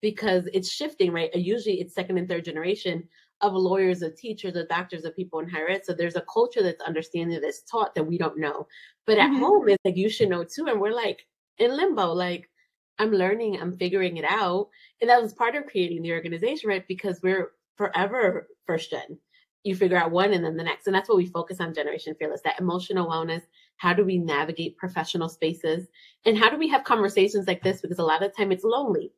because 0.00 0.48
it's 0.54 0.72
shifting, 0.72 1.12
right? 1.12 1.34
Usually 1.34 1.80
it's 1.80 1.94
second 1.94 2.16
and 2.16 2.26
third 2.26 2.46
generation 2.46 3.06
of 3.42 3.54
lawyers, 3.54 4.02
of 4.02 4.16
teachers, 4.16 4.56
of 4.56 4.68
doctors, 4.68 5.04
of 5.04 5.16
people 5.16 5.40
in 5.40 5.48
higher 5.48 5.68
ed. 5.68 5.84
So 5.84 5.92
there's 5.92 6.16
a 6.16 6.24
culture 6.32 6.62
that's 6.62 6.82
understanding 6.82 7.40
that's 7.40 7.62
taught 7.62 7.94
that 7.94 8.04
we 8.04 8.18
don't 8.18 8.38
know. 8.38 8.66
But 9.06 9.18
at 9.18 9.30
Mhm. 9.30 9.38
home, 9.38 9.68
it's 9.68 9.84
like 9.84 9.96
you 9.96 10.08
should 10.08 10.28
know 10.30 10.44
too. 10.44 10.66
And 10.68 10.80
we're 10.80 10.92
like 10.94 11.26
in 11.58 11.76
limbo, 11.76 12.12
like 12.12 12.48
I'm 12.98 13.12
learning, 13.12 13.60
I'm 13.60 13.72
figuring 13.76 14.16
it 14.18 14.24
out. 14.24 14.68
And 15.00 15.10
that 15.10 15.20
was 15.22 15.34
part 15.34 15.56
of 15.56 15.66
creating 15.66 16.02
the 16.02 16.12
organization, 16.12 16.68
right? 16.68 16.86
Because 16.86 17.20
we're 17.22 17.52
forever 17.76 18.48
first 18.66 18.90
gen. 18.90 19.18
You 19.64 19.76
figure 19.76 19.96
out 19.96 20.10
one 20.10 20.32
and 20.32 20.44
then 20.44 20.56
the 20.56 20.64
next. 20.64 20.86
And 20.86 20.94
that's 20.94 21.08
what 21.08 21.18
we 21.18 21.26
focus 21.26 21.60
on 21.60 21.74
Generation 21.74 22.14
Fearless, 22.18 22.42
that 22.42 22.60
emotional 22.60 23.08
wellness. 23.08 23.42
How 23.76 23.92
do 23.92 24.04
we 24.04 24.18
navigate 24.18 24.76
professional 24.76 25.28
spaces? 25.28 25.88
And 26.24 26.36
how 26.36 26.50
do 26.50 26.58
we 26.58 26.68
have 26.68 26.84
conversations 26.84 27.46
like 27.46 27.62
this? 27.62 27.80
Because 27.80 27.98
a 27.98 28.04
lot 28.04 28.22
of 28.22 28.30
the 28.30 28.36
time 28.36 28.52
it's 28.52 28.64
lonely 28.64 29.12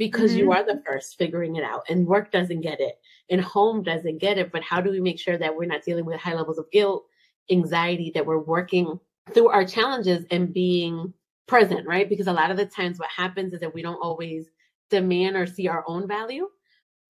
because 0.00 0.30
mm-hmm. 0.30 0.38
you 0.38 0.52
are 0.52 0.64
the 0.64 0.82
first 0.86 1.18
figuring 1.18 1.56
it 1.56 1.62
out 1.62 1.84
and 1.90 2.06
work 2.06 2.32
doesn't 2.32 2.62
get 2.62 2.80
it 2.80 2.98
and 3.28 3.38
home 3.38 3.82
doesn't 3.82 4.16
get 4.16 4.38
it 4.38 4.50
but 4.50 4.62
how 4.62 4.80
do 4.80 4.90
we 4.90 4.98
make 4.98 5.20
sure 5.20 5.36
that 5.36 5.54
we're 5.54 5.66
not 5.66 5.84
dealing 5.84 6.06
with 6.06 6.18
high 6.18 6.32
levels 6.32 6.58
of 6.58 6.70
guilt 6.72 7.04
anxiety 7.50 8.10
that 8.14 8.24
we're 8.24 8.38
working 8.38 8.98
through 9.34 9.48
our 9.48 9.64
challenges 9.64 10.24
and 10.30 10.54
being 10.54 11.12
present 11.46 11.86
right 11.86 12.08
because 12.08 12.28
a 12.28 12.32
lot 12.32 12.50
of 12.50 12.56
the 12.56 12.64
times 12.64 12.98
what 12.98 13.10
happens 13.14 13.52
is 13.52 13.60
that 13.60 13.74
we 13.74 13.82
don't 13.82 14.02
always 14.02 14.46
demand 14.88 15.36
or 15.36 15.46
see 15.46 15.68
our 15.68 15.84
own 15.86 16.08
value 16.08 16.48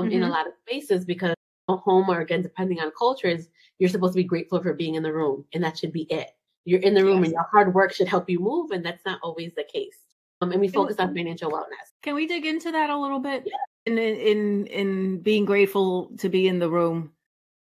um, 0.00 0.06
mm-hmm. 0.06 0.16
in 0.16 0.22
a 0.22 0.26
mm-hmm. 0.26 0.34
lot 0.34 0.48
of 0.48 0.52
spaces 0.66 1.04
because 1.04 1.34
home 1.68 2.10
or 2.10 2.22
again 2.22 2.42
depending 2.42 2.80
on 2.80 2.90
cultures 2.98 3.46
you're 3.78 3.88
supposed 3.88 4.14
to 4.14 4.16
be 4.16 4.24
grateful 4.24 4.60
for 4.60 4.74
being 4.74 4.96
in 4.96 5.04
the 5.04 5.12
room 5.12 5.44
and 5.54 5.62
that 5.62 5.78
should 5.78 5.92
be 5.92 6.02
it 6.10 6.32
you're 6.64 6.80
in 6.80 6.94
the 6.94 7.04
room 7.04 7.18
yes. 7.18 7.26
and 7.26 7.34
your 7.34 7.46
hard 7.52 7.72
work 7.72 7.92
should 7.92 8.08
help 8.08 8.28
you 8.28 8.40
move 8.40 8.72
and 8.72 8.84
that's 8.84 9.06
not 9.06 9.20
always 9.22 9.54
the 9.54 9.64
case 9.72 10.09
um, 10.40 10.52
and 10.52 10.60
we 10.60 10.68
focus 10.68 10.96
on 10.98 11.14
financial 11.14 11.50
wellness. 11.50 11.90
Can 12.02 12.14
we 12.14 12.26
dig 12.26 12.46
into 12.46 12.72
that 12.72 12.90
a 12.90 12.96
little 12.96 13.20
bit? 13.20 13.44
Yeah. 13.46 13.52
In 13.86 13.98
in 13.98 14.66
in 14.66 15.20
being 15.20 15.44
grateful 15.44 16.10
to 16.18 16.28
be 16.28 16.46
in 16.48 16.58
the 16.58 16.68
room, 16.68 17.12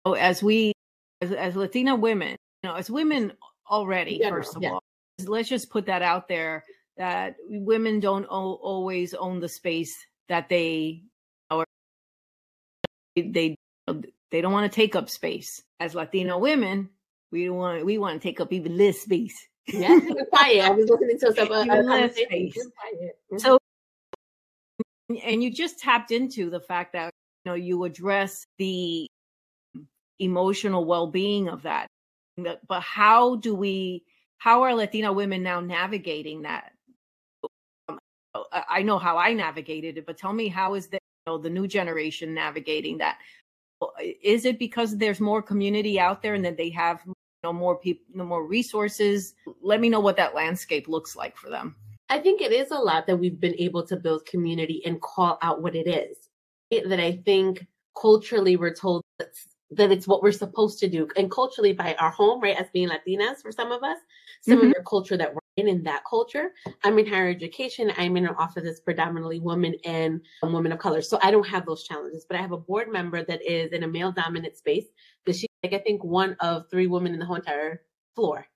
oh, 0.04 0.12
as 0.12 0.42
we 0.42 0.72
as, 1.20 1.32
as 1.32 1.56
Latina 1.56 1.96
women, 1.96 2.36
you 2.62 2.68
know, 2.68 2.76
as 2.76 2.90
women 2.90 3.32
already, 3.68 4.20
first 4.28 4.56
of 4.56 4.62
yeah. 4.62 4.72
all, 4.72 4.82
let's 5.26 5.48
just 5.48 5.70
put 5.70 5.86
that 5.86 6.02
out 6.02 6.28
there 6.28 6.64
that 6.96 7.36
women 7.48 8.00
don't 8.00 8.26
o- 8.26 8.54
always 8.62 9.14
own 9.14 9.40
the 9.40 9.48
space 9.48 10.06
that 10.28 10.48
they 10.48 11.02
or 11.50 11.64
they 13.16 13.56
they 14.30 14.40
don't 14.40 14.52
want 14.52 14.70
to 14.70 14.74
take 14.74 14.96
up 14.96 15.10
space. 15.10 15.62
As 15.80 15.94
Latino 15.94 16.38
women, 16.38 16.90
we 17.30 17.48
want 17.50 17.84
we 17.84 17.98
want 17.98 18.20
to 18.20 18.28
take 18.28 18.40
up 18.40 18.52
even 18.52 18.76
less 18.76 19.00
space. 19.00 19.48
Yeah, 19.68 19.98
quiet. 20.30 20.64
I 20.64 20.70
was 20.70 20.88
listening 20.88 21.18
to 21.20 21.34
some 21.34 21.50
uh, 21.50 21.64
conversation. 21.64 22.70
So, 23.38 23.58
and 25.22 25.42
you 25.42 25.50
just 25.50 25.78
tapped 25.78 26.10
into 26.10 26.50
the 26.50 26.60
fact 26.60 26.92
that 26.92 27.10
you 27.44 27.50
know 27.50 27.54
you 27.54 27.84
address 27.84 28.44
the 28.58 29.06
emotional 30.18 30.84
well-being 30.84 31.48
of 31.48 31.62
that. 31.62 31.86
But 32.36 32.82
how 32.82 33.36
do 33.36 33.54
we? 33.54 34.04
How 34.38 34.62
are 34.62 34.74
Latina 34.74 35.12
women 35.12 35.42
now 35.42 35.60
navigating 35.60 36.42
that? 36.42 36.72
Um, 37.88 37.98
I 38.52 38.82
know 38.82 38.98
how 38.98 39.16
I 39.16 39.32
navigated 39.32 39.96
it, 39.96 40.06
but 40.06 40.18
tell 40.18 40.32
me 40.32 40.48
how 40.48 40.74
is 40.74 40.88
the 40.88 40.98
you 41.26 41.32
know, 41.32 41.38
the 41.38 41.48
new 41.48 41.66
generation 41.66 42.34
navigating 42.34 42.98
that? 42.98 43.18
Is 44.22 44.44
it 44.44 44.58
because 44.58 44.96
there's 44.96 45.20
more 45.20 45.42
community 45.42 45.98
out 45.98 46.22
there 46.22 46.34
and 46.34 46.44
that 46.44 46.56
they 46.56 46.70
have 46.70 47.02
know 47.44 47.52
more 47.52 47.76
people 47.76 48.04
no 48.12 48.24
more 48.24 48.44
resources. 48.44 49.34
Let 49.62 49.80
me 49.80 49.88
know 49.88 50.00
what 50.00 50.16
that 50.16 50.34
landscape 50.34 50.88
looks 50.88 51.14
like 51.14 51.36
for 51.36 51.50
them. 51.50 51.76
I 52.08 52.18
think 52.18 52.40
it 52.40 52.52
is 52.52 52.70
a 52.70 52.78
lot 52.78 53.06
that 53.06 53.16
we've 53.16 53.40
been 53.40 53.54
able 53.58 53.86
to 53.86 53.96
build 53.96 54.26
community 54.26 54.82
and 54.84 55.00
call 55.00 55.38
out 55.42 55.62
what 55.62 55.76
it 55.76 55.86
is. 55.86 56.16
That 56.70 56.98
i 56.98 57.12
think 57.24 57.64
culturally 58.00 58.56
we're 58.56 58.74
told 58.74 59.04
that 59.18 59.92
it's 59.92 60.08
what 60.08 60.22
we're 60.22 60.32
supposed 60.32 60.80
to 60.80 60.88
do. 60.88 61.08
And 61.16 61.30
culturally 61.30 61.72
by 61.72 61.94
our 62.00 62.10
home 62.10 62.40
right 62.40 62.58
as 62.58 62.66
being 62.72 62.88
latinas 62.88 63.42
for 63.42 63.52
some 63.52 63.70
of 63.70 63.84
us 63.84 63.98
some 64.44 64.60
mm-hmm. 64.60 64.82
culture 64.86 65.16
that 65.16 65.32
we're 65.32 65.40
in 65.56 65.68
in 65.68 65.82
that 65.84 66.02
culture 66.08 66.50
i'm 66.82 66.98
in 66.98 67.06
higher 67.06 67.28
education 67.28 67.92
i'm 67.96 68.16
in 68.16 68.26
an 68.26 68.34
office 68.36 68.64
that's 68.64 68.80
predominantly 68.80 69.40
women 69.40 69.74
and 69.84 70.20
women 70.42 70.72
of 70.72 70.78
color. 70.78 71.00
So 71.00 71.18
i 71.22 71.30
don't 71.30 71.46
have 71.46 71.64
those 71.64 71.84
challenges 71.84 72.26
but 72.28 72.36
i 72.36 72.42
have 72.42 72.52
a 72.52 72.58
board 72.58 72.90
member 72.90 73.24
that 73.24 73.40
is 73.42 73.72
in 73.72 73.84
a 73.84 73.88
male 73.88 74.12
dominant 74.12 74.56
space 74.56 74.86
that 75.26 75.36
she 75.36 75.46
like 75.64 75.72
I 75.72 75.82
think 75.82 76.04
one 76.04 76.36
of 76.40 76.68
three 76.70 76.86
women 76.86 77.14
in 77.14 77.18
the 77.18 77.24
whole 77.24 77.36
entire 77.36 77.80
floor. 78.14 78.46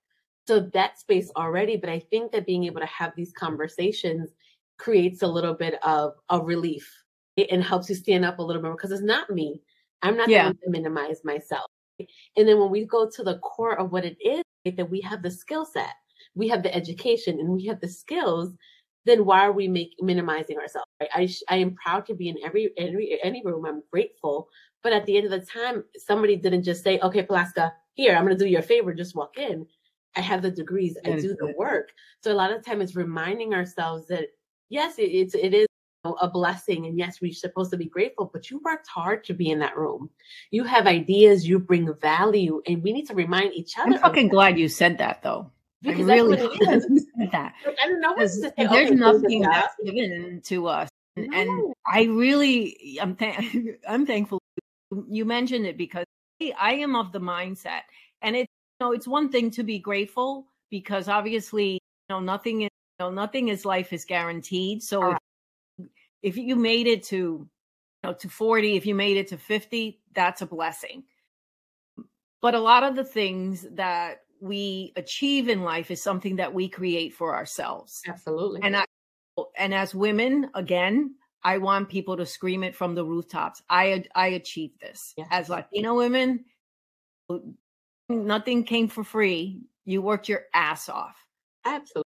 So 0.46 0.60
that 0.60 0.98
space 0.98 1.30
already, 1.36 1.78
but 1.78 1.88
I 1.88 2.00
think 2.10 2.32
that 2.32 2.46
being 2.46 2.64
able 2.64 2.80
to 2.80 2.86
have 2.86 3.12
these 3.16 3.32
conversations 3.32 4.28
creates 4.78 5.22
a 5.22 5.26
little 5.26 5.54
bit 5.54 5.82
of 5.82 6.12
a 6.28 6.38
relief 6.38 6.92
and 7.50 7.64
helps 7.64 7.88
you 7.88 7.94
stand 7.94 8.26
up 8.26 8.38
a 8.38 8.42
little 8.42 8.60
bit 8.60 8.72
because 8.72 8.92
it's 8.92 9.02
not 9.02 9.30
me. 9.30 9.62
I'm 10.02 10.18
not 10.18 10.28
yeah. 10.28 10.44
going 10.44 10.58
to 10.64 10.70
minimize 10.70 11.24
myself. 11.24 11.66
And 11.98 12.46
then 12.46 12.60
when 12.60 12.70
we 12.70 12.84
go 12.84 13.08
to 13.08 13.22
the 13.24 13.38
core 13.38 13.78
of 13.78 13.90
what 13.90 14.04
it 14.04 14.16
is, 14.20 14.42
right, 14.66 14.76
that 14.76 14.90
we 14.90 15.00
have 15.00 15.22
the 15.22 15.30
skill 15.30 15.64
set, 15.64 15.94
we 16.34 16.46
have 16.48 16.62
the 16.62 16.74
education, 16.74 17.40
and 17.40 17.48
we 17.48 17.64
have 17.66 17.80
the 17.80 17.88
skills, 17.88 18.54
then 19.06 19.24
why 19.24 19.40
are 19.40 19.52
we 19.52 19.66
make, 19.66 19.94
minimizing 20.00 20.58
ourselves? 20.58 20.86
Right? 21.00 21.10
I, 21.12 21.28
I 21.48 21.56
am 21.56 21.74
proud 21.74 22.06
to 22.06 22.14
be 22.14 22.28
in 22.28 22.36
every, 22.44 22.70
every 22.76 23.18
any 23.24 23.42
room. 23.44 23.64
I'm 23.66 23.82
grateful 23.90 24.48
but 24.82 24.92
at 24.92 25.06
the 25.06 25.16
end 25.16 25.26
of 25.26 25.32
the 25.32 25.47
time, 25.47 25.85
somebody 25.97 26.37
didn't 26.37 26.62
just 26.62 26.82
say, 26.82 26.99
okay, 27.00 27.25
Paulaska, 27.25 27.73
here, 27.94 28.14
I'm 28.14 28.25
going 28.25 28.37
to 28.37 28.44
do 28.44 28.49
you 28.49 28.58
a 28.58 28.62
favor, 28.62 28.94
just 28.94 29.16
walk 29.16 29.37
in. 29.38 29.66
I 30.16 30.20
have 30.20 30.42
the 30.42 30.50
degrees, 30.50 30.97
I 31.04 31.11
do 31.12 31.37
the 31.38 31.54
work. 31.56 31.90
So 32.23 32.32
a 32.32 32.35
lot 32.35 32.52
of 32.52 32.64
time 32.64 32.80
it's 32.80 32.97
reminding 32.97 33.54
ourselves 33.54 34.08
that, 34.08 34.28
yes, 34.68 34.99
it, 34.99 35.11
it's, 35.11 35.35
it 35.35 35.54
is 35.54 35.66
a 36.04 36.28
blessing. 36.28 36.87
And 36.87 36.99
yes, 36.99 37.20
we're 37.20 37.32
supposed 37.32 37.70
to 37.73 37.76
be 37.76 37.87
grateful, 37.87 38.30
but 38.32 38.50
you 38.50 38.61
worked 38.64 38.88
hard 38.88 39.25
to 39.25 39.35
be 39.35 39.50
in 39.50 39.58
that 39.61 39.76
room. 39.76 40.11
You 40.50 40.64
have 40.64 40.87
ideas, 40.87 41.47
you 41.47 41.58
bring 41.58 41.92
value, 42.00 42.62
and 42.66 42.82
we 42.82 42.92
need 42.92 43.06
to 43.08 43.14
remind 43.14 43.52
each 43.54 43.78
other. 43.78 43.92
I'm 43.92 43.99
fucking 43.99 44.28
glad 44.28 44.58
you 44.58 44.68
said 44.68 44.99
that 44.99 45.23
though. 45.23 45.50
Because 45.82 46.08
I 46.08 46.16
really 46.16 46.37
glad 46.58 46.82
you 46.90 47.06
said 47.16 47.30
that. 47.32 47.54
I 47.82 47.87
don't 47.87 48.00
know 48.00 48.12
what 48.12 48.23
to 48.23 48.28
say. 48.28 48.52
There's 48.56 48.90
okay, 48.90 48.94
nothing 48.94 49.42
that's 49.42 49.75
given 49.85 50.40
to 50.47 50.66
us. 50.66 50.88
No. 51.16 51.37
And 51.37 51.75
I 51.87 52.04
really, 52.04 52.99
I'm, 53.00 53.14
th- 53.16 53.78
I'm 53.88 54.06
thankful 54.06 54.40
you 55.09 55.25
mentioned 55.25 55.66
it 55.66 55.76
because 55.76 56.04
I 56.59 56.75
am 56.75 56.97
of 56.97 57.12
the 57.12 57.21
mindset, 57.21 57.83
and 58.23 58.37
it's 58.37 58.50
you 58.80 58.87
know 58.87 58.92
it's 58.92 59.09
one 59.09 59.28
thing 59.30 59.50
to 59.52 59.62
be 59.62 59.78
grateful 59.78 60.47
because 60.71 61.09
obviously 61.09 61.73
you 61.73 61.78
know 62.11 62.21
nothing 62.21 62.62
is 62.62 62.71
you 62.99 63.07
know 63.07 63.11
nothing 63.11 63.49
is 63.49 63.64
life 63.64 63.92
is 63.92 64.04
guaranteed. 64.04 64.83
So 64.83 65.12
if, 65.12 65.18
if 66.23 66.37
you 66.37 66.57
made 66.57 66.87
it 66.87 67.02
to 67.04 67.16
you 67.16 67.49
know 68.04 68.14
to 68.14 68.28
40, 68.28 68.76
if 68.76 68.87
you 68.87 68.95
made 68.95 69.16
it 69.16 69.28
to 69.28 69.37
50, 69.37 70.00
that's 70.14 70.42
a 70.42 70.47
blessing. 70.47 71.04
But 72.40 72.54
a 72.54 72.61
lot 72.61 72.85
of 72.85 72.95
the 72.95 73.04
things 73.04 73.66
that 73.73 74.23
we 74.40 74.92
achieve 74.97 75.49
in 75.49 75.62
life 75.62 75.90
is 75.90 76.00
something 76.00 76.37
that 76.37 76.54
we 76.54 76.68
create 76.68 77.12
for 77.12 77.35
ourselves. 77.35 78.02
Absolutely. 78.07 78.61
And 78.62 78.76
I 78.76 78.85
and 79.57 79.75
as 79.75 79.95
women, 79.95 80.50
again, 80.54 81.14
I 81.42 81.59
want 81.59 81.88
people 81.88 82.16
to 82.16 82.26
scream 82.26 82.62
it 82.64 82.75
from 82.75 82.95
the 82.95 83.04
rooftops. 83.04 83.62
I 83.71 84.04
I 84.14 84.28
achieved 84.28 84.80
this 84.80 85.14
yes. 85.16 85.28
as 85.30 85.49
Latino 85.49 85.97
women. 85.97 86.45
Nothing 88.09 88.64
came 88.64 88.88
for 88.88 89.04
free. 89.04 89.61
You 89.85 90.02
worked 90.02 90.28
your 90.28 90.42
ass 90.54 90.88
off. 90.88 91.16
Absolutely. 91.64 92.02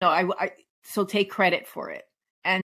No, 0.00 0.08
I, 0.08 0.28
I 0.38 0.52
so 0.82 1.04
take 1.04 1.30
credit 1.30 1.66
for 1.66 1.90
it. 1.90 2.04
And 2.44 2.62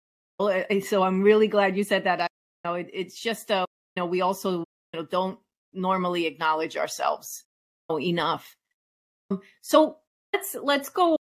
so 0.83 1.03
I'm 1.03 1.23
really 1.23 1.49
glad 1.49 1.77
you 1.77 1.85
said 1.85 2.05
that. 2.05 2.21
I, 2.21 2.25
you 2.25 2.71
know, 2.71 2.75
it, 2.75 2.91
it's 2.93 3.21
just 3.21 3.51
uh, 3.51 3.67
you 3.97 4.01
know, 4.01 4.07
we 4.07 4.21
also 4.23 4.61
you 4.61 4.65
know 4.95 5.05
don't 5.05 5.39
normally 5.73 6.27
acknowledge 6.27 6.77
ourselves 6.77 7.45
enough. 8.01 8.57
So 9.61 9.99
let's 10.33 10.55
let's 10.55 10.89
go 10.89 11.17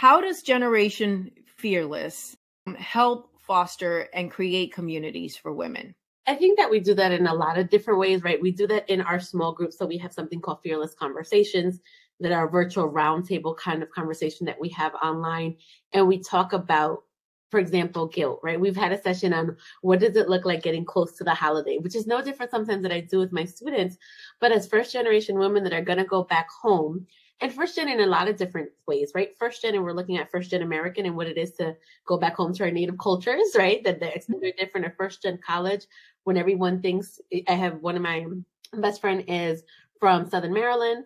how 0.00 0.18
does 0.18 0.40
Generation 0.40 1.30
Fearless 1.58 2.34
um, 2.66 2.74
help 2.74 3.38
foster 3.38 4.08
and 4.14 4.30
create 4.30 4.72
communities 4.72 5.36
for 5.36 5.52
women? 5.52 5.94
I 6.26 6.36
think 6.36 6.56
that 6.56 6.70
we 6.70 6.80
do 6.80 6.94
that 6.94 7.12
in 7.12 7.26
a 7.26 7.34
lot 7.34 7.58
of 7.58 7.68
different 7.68 8.00
ways, 8.00 8.22
right? 8.22 8.40
We 8.40 8.50
do 8.50 8.66
that 8.68 8.88
in 8.88 9.02
our 9.02 9.20
small 9.20 9.52
groups. 9.52 9.76
So 9.76 9.84
we 9.84 9.98
have 9.98 10.14
something 10.14 10.40
called 10.40 10.62
Fearless 10.62 10.94
Conversations 10.94 11.80
that 12.18 12.32
are 12.32 12.48
virtual 12.48 12.90
roundtable 12.90 13.54
kind 13.58 13.82
of 13.82 13.90
conversation 13.90 14.46
that 14.46 14.58
we 14.58 14.70
have 14.70 14.94
online. 14.94 15.56
And 15.92 16.08
we 16.08 16.22
talk 16.22 16.54
about, 16.54 17.02
for 17.50 17.60
example, 17.60 18.06
guilt, 18.06 18.40
right? 18.42 18.58
We've 18.58 18.74
had 18.74 18.92
a 18.92 19.02
session 19.02 19.34
on 19.34 19.54
what 19.82 20.00
does 20.00 20.16
it 20.16 20.30
look 20.30 20.46
like 20.46 20.62
getting 20.62 20.86
close 20.86 21.14
to 21.18 21.24
the 21.24 21.34
holiday, 21.34 21.76
which 21.76 21.94
is 21.94 22.06
no 22.06 22.22
different 22.22 22.52
sometimes 22.52 22.82
that 22.84 22.92
I 22.92 23.00
do 23.00 23.18
with 23.18 23.32
my 23.32 23.44
students. 23.44 23.98
But 24.40 24.50
as 24.50 24.66
first 24.66 24.94
generation 24.94 25.38
women 25.38 25.62
that 25.64 25.74
are 25.74 25.84
going 25.84 25.98
to 25.98 26.04
go 26.04 26.24
back 26.24 26.48
home, 26.48 27.06
and 27.40 27.52
first 27.52 27.76
gen 27.76 27.88
in 27.88 28.00
a 28.00 28.06
lot 28.06 28.28
of 28.28 28.36
different 28.36 28.70
ways, 28.86 29.12
right? 29.14 29.36
First 29.38 29.62
gen, 29.62 29.74
and 29.74 29.82
we're 29.82 29.92
looking 29.92 30.18
at 30.18 30.30
first 30.30 30.50
gen 30.50 30.62
American 30.62 31.06
and 31.06 31.16
what 31.16 31.26
it 31.26 31.38
is 31.38 31.52
to 31.52 31.74
go 32.06 32.18
back 32.18 32.34
home 32.36 32.52
to 32.54 32.64
our 32.64 32.70
native 32.70 32.98
cultures, 32.98 33.54
right? 33.56 33.82
That 33.82 34.00
they're, 34.00 34.20
they're 34.40 34.52
different. 34.58 34.86
Or 34.86 34.94
first 34.96 35.22
gen 35.22 35.38
college, 35.44 35.86
when 36.24 36.36
everyone 36.36 36.82
thinks, 36.82 37.20
I 37.48 37.52
have 37.52 37.80
one 37.80 37.96
of 37.96 38.02
my 38.02 38.26
best 38.74 39.00
friend 39.00 39.24
is 39.26 39.62
from 39.98 40.28
Southern 40.28 40.52
Maryland. 40.52 41.04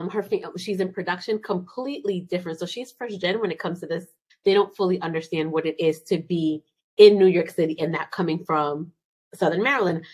Um, 0.00 0.08
her 0.10 0.24
she's 0.56 0.80
in 0.80 0.92
production, 0.92 1.38
completely 1.40 2.20
different. 2.20 2.58
So 2.58 2.66
she's 2.66 2.92
first 2.92 3.20
gen 3.20 3.40
when 3.40 3.50
it 3.50 3.58
comes 3.58 3.80
to 3.80 3.86
this. 3.86 4.06
They 4.44 4.54
don't 4.54 4.74
fully 4.76 5.00
understand 5.00 5.50
what 5.50 5.66
it 5.66 5.78
is 5.78 6.02
to 6.02 6.18
be 6.18 6.62
in 6.96 7.18
New 7.18 7.26
York 7.26 7.50
City 7.50 7.78
and 7.80 7.94
that 7.94 8.10
coming 8.10 8.44
from 8.44 8.92
Southern 9.34 9.62
Maryland. 9.62 10.04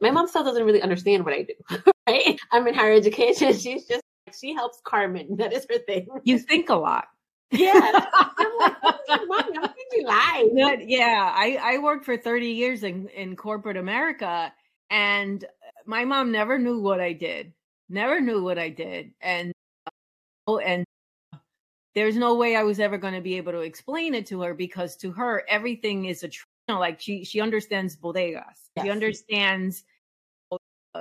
My 0.00 0.10
mom 0.10 0.28
still 0.28 0.44
doesn't 0.44 0.64
really 0.64 0.82
understand 0.82 1.24
what 1.24 1.34
I 1.34 1.42
do, 1.42 1.82
right? 2.08 2.38
I'm 2.52 2.66
in 2.66 2.74
higher 2.74 2.92
education. 2.92 3.52
She's 3.58 3.86
just 3.86 4.02
she 4.34 4.54
helps 4.54 4.80
Carmen. 4.84 5.28
That 5.36 5.52
is 5.52 5.66
her 5.70 5.78
thing. 5.78 6.08
You 6.24 6.38
think 6.38 6.68
a 6.68 6.76
lot. 6.76 7.06
Yeah. 7.50 8.04
I'm 8.36 8.58
like, 8.58 8.76
Mommy, 9.26 9.58
I'm 9.58 9.70
you 9.92 10.04
lie. 10.04 10.48
But 10.54 10.86
yeah, 10.86 11.32
I, 11.34 11.58
I 11.62 11.78
worked 11.78 12.04
for 12.04 12.14
30 12.16 12.46
years 12.46 12.82
in, 12.82 13.08
in 13.08 13.36
corporate 13.36 13.78
America 13.78 14.52
and 14.90 15.44
my 15.86 16.04
mom 16.04 16.30
never 16.30 16.58
knew 16.58 16.78
what 16.80 17.00
I 17.00 17.12
did. 17.12 17.52
Never 17.88 18.20
knew 18.20 18.42
what 18.42 18.58
I 18.58 18.68
did. 18.68 19.12
And 19.20 19.52
oh, 20.46 20.58
and 20.58 20.84
there's 21.94 22.16
no 22.16 22.34
way 22.34 22.54
I 22.54 22.62
was 22.62 22.80
ever 22.80 22.98
going 22.98 23.14
to 23.14 23.20
be 23.20 23.36
able 23.38 23.52
to 23.52 23.60
explain 23.60 24.14
it 24.14 24.26
to 24.26 24.42
her 24.42 24.54
because 24.54 24.96
to 24.96 25.10
her 25.12 25.44
everything 25.48 26.04
is 26.04 26.22
a 26.22 26.26
you 26.26 26.74
know, 26.74 26.78
like 26.78 27.00
she 27.00 27.24
she 27.24 27.40
understands 27.40 27.96
bodegas. 27.96 28.44
Yes. 28.76 28.84
She 28.84 28.90
understands 28.90 29.80
uh, 29.80 29.82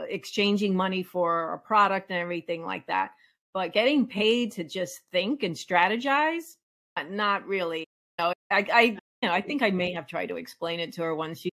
exchanging 0.10 0.76
money 0.76 1.04
for 1.04 1.54
a 1.54 1.60
product 1.60 2.10
and 2.10 2.20
everything 2.20 2.66
like 2.66 2.86
that. 2.88 3.12
But 3.54 3.74
getting 3.74 4.06
paid 4.06 4.52
to 4.54 4.64
just 4.64 5.02
think 5.12 5.44
and 5.44 5.56
strategize, 5.56 6.58
uh, 6.96 7.04
not 7.10 7.46
really. 7.48 7.80
You 7.80 7.86
know, 8.26 8.34
I, 8.52 8.66
I, 8.72 8.82
you 8.82 9.30
know, 9.30 9.32
I 9.32 9.42
think 9.42 9.64
I 9.64 9.72
may 9.72 9.92
have 9.94 10.08
tried 10.08 10.28
to 10.28 10.38
explain 10.38 10.80
it 10.80 10.94
to 10.94 11.04
her 11.04 11.16
once. 11.16 11.40
She, 11.40 11.50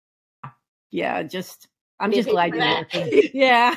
yeah, 0.91 1.23
just 1.23 1.69
I'm 2.01 2.13
just 2.13 2.29
glad 2.29 2.55
you're 2.55 3.31
Yeah. 3.35 3.75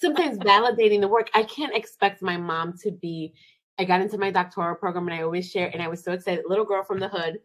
Sometimes 0.00 0.38
validating 0.38 1.00
the 1.00 1.08
work. 1.08 1.30
I 1.34 1.42
can't 1.44 1.74
expect 1.74 2.22
my 2.22 2.36
mom 2.36 2.76
to 2.78 2.90
be. 2.90 3.34
I 3.78 3.84
got 3.84 4.00
into 4.00 4.18
my 4.18 4.30
doctoral 4.30 4.76
program 4.76 5.08
and 5.08 5.14
I 5.14 5.22
always 5.22 5.50
share, 5.50 5.68
and 5.72 5.82
I 5.82 5.88
was 5.88 6.02
so 6.02 6.12
excited. 6.12 6.44
Little 6.46 6.64
girl 6.64 6.82
from 6.82 7.00
the 7.00 7.08
hood 7.08 7.38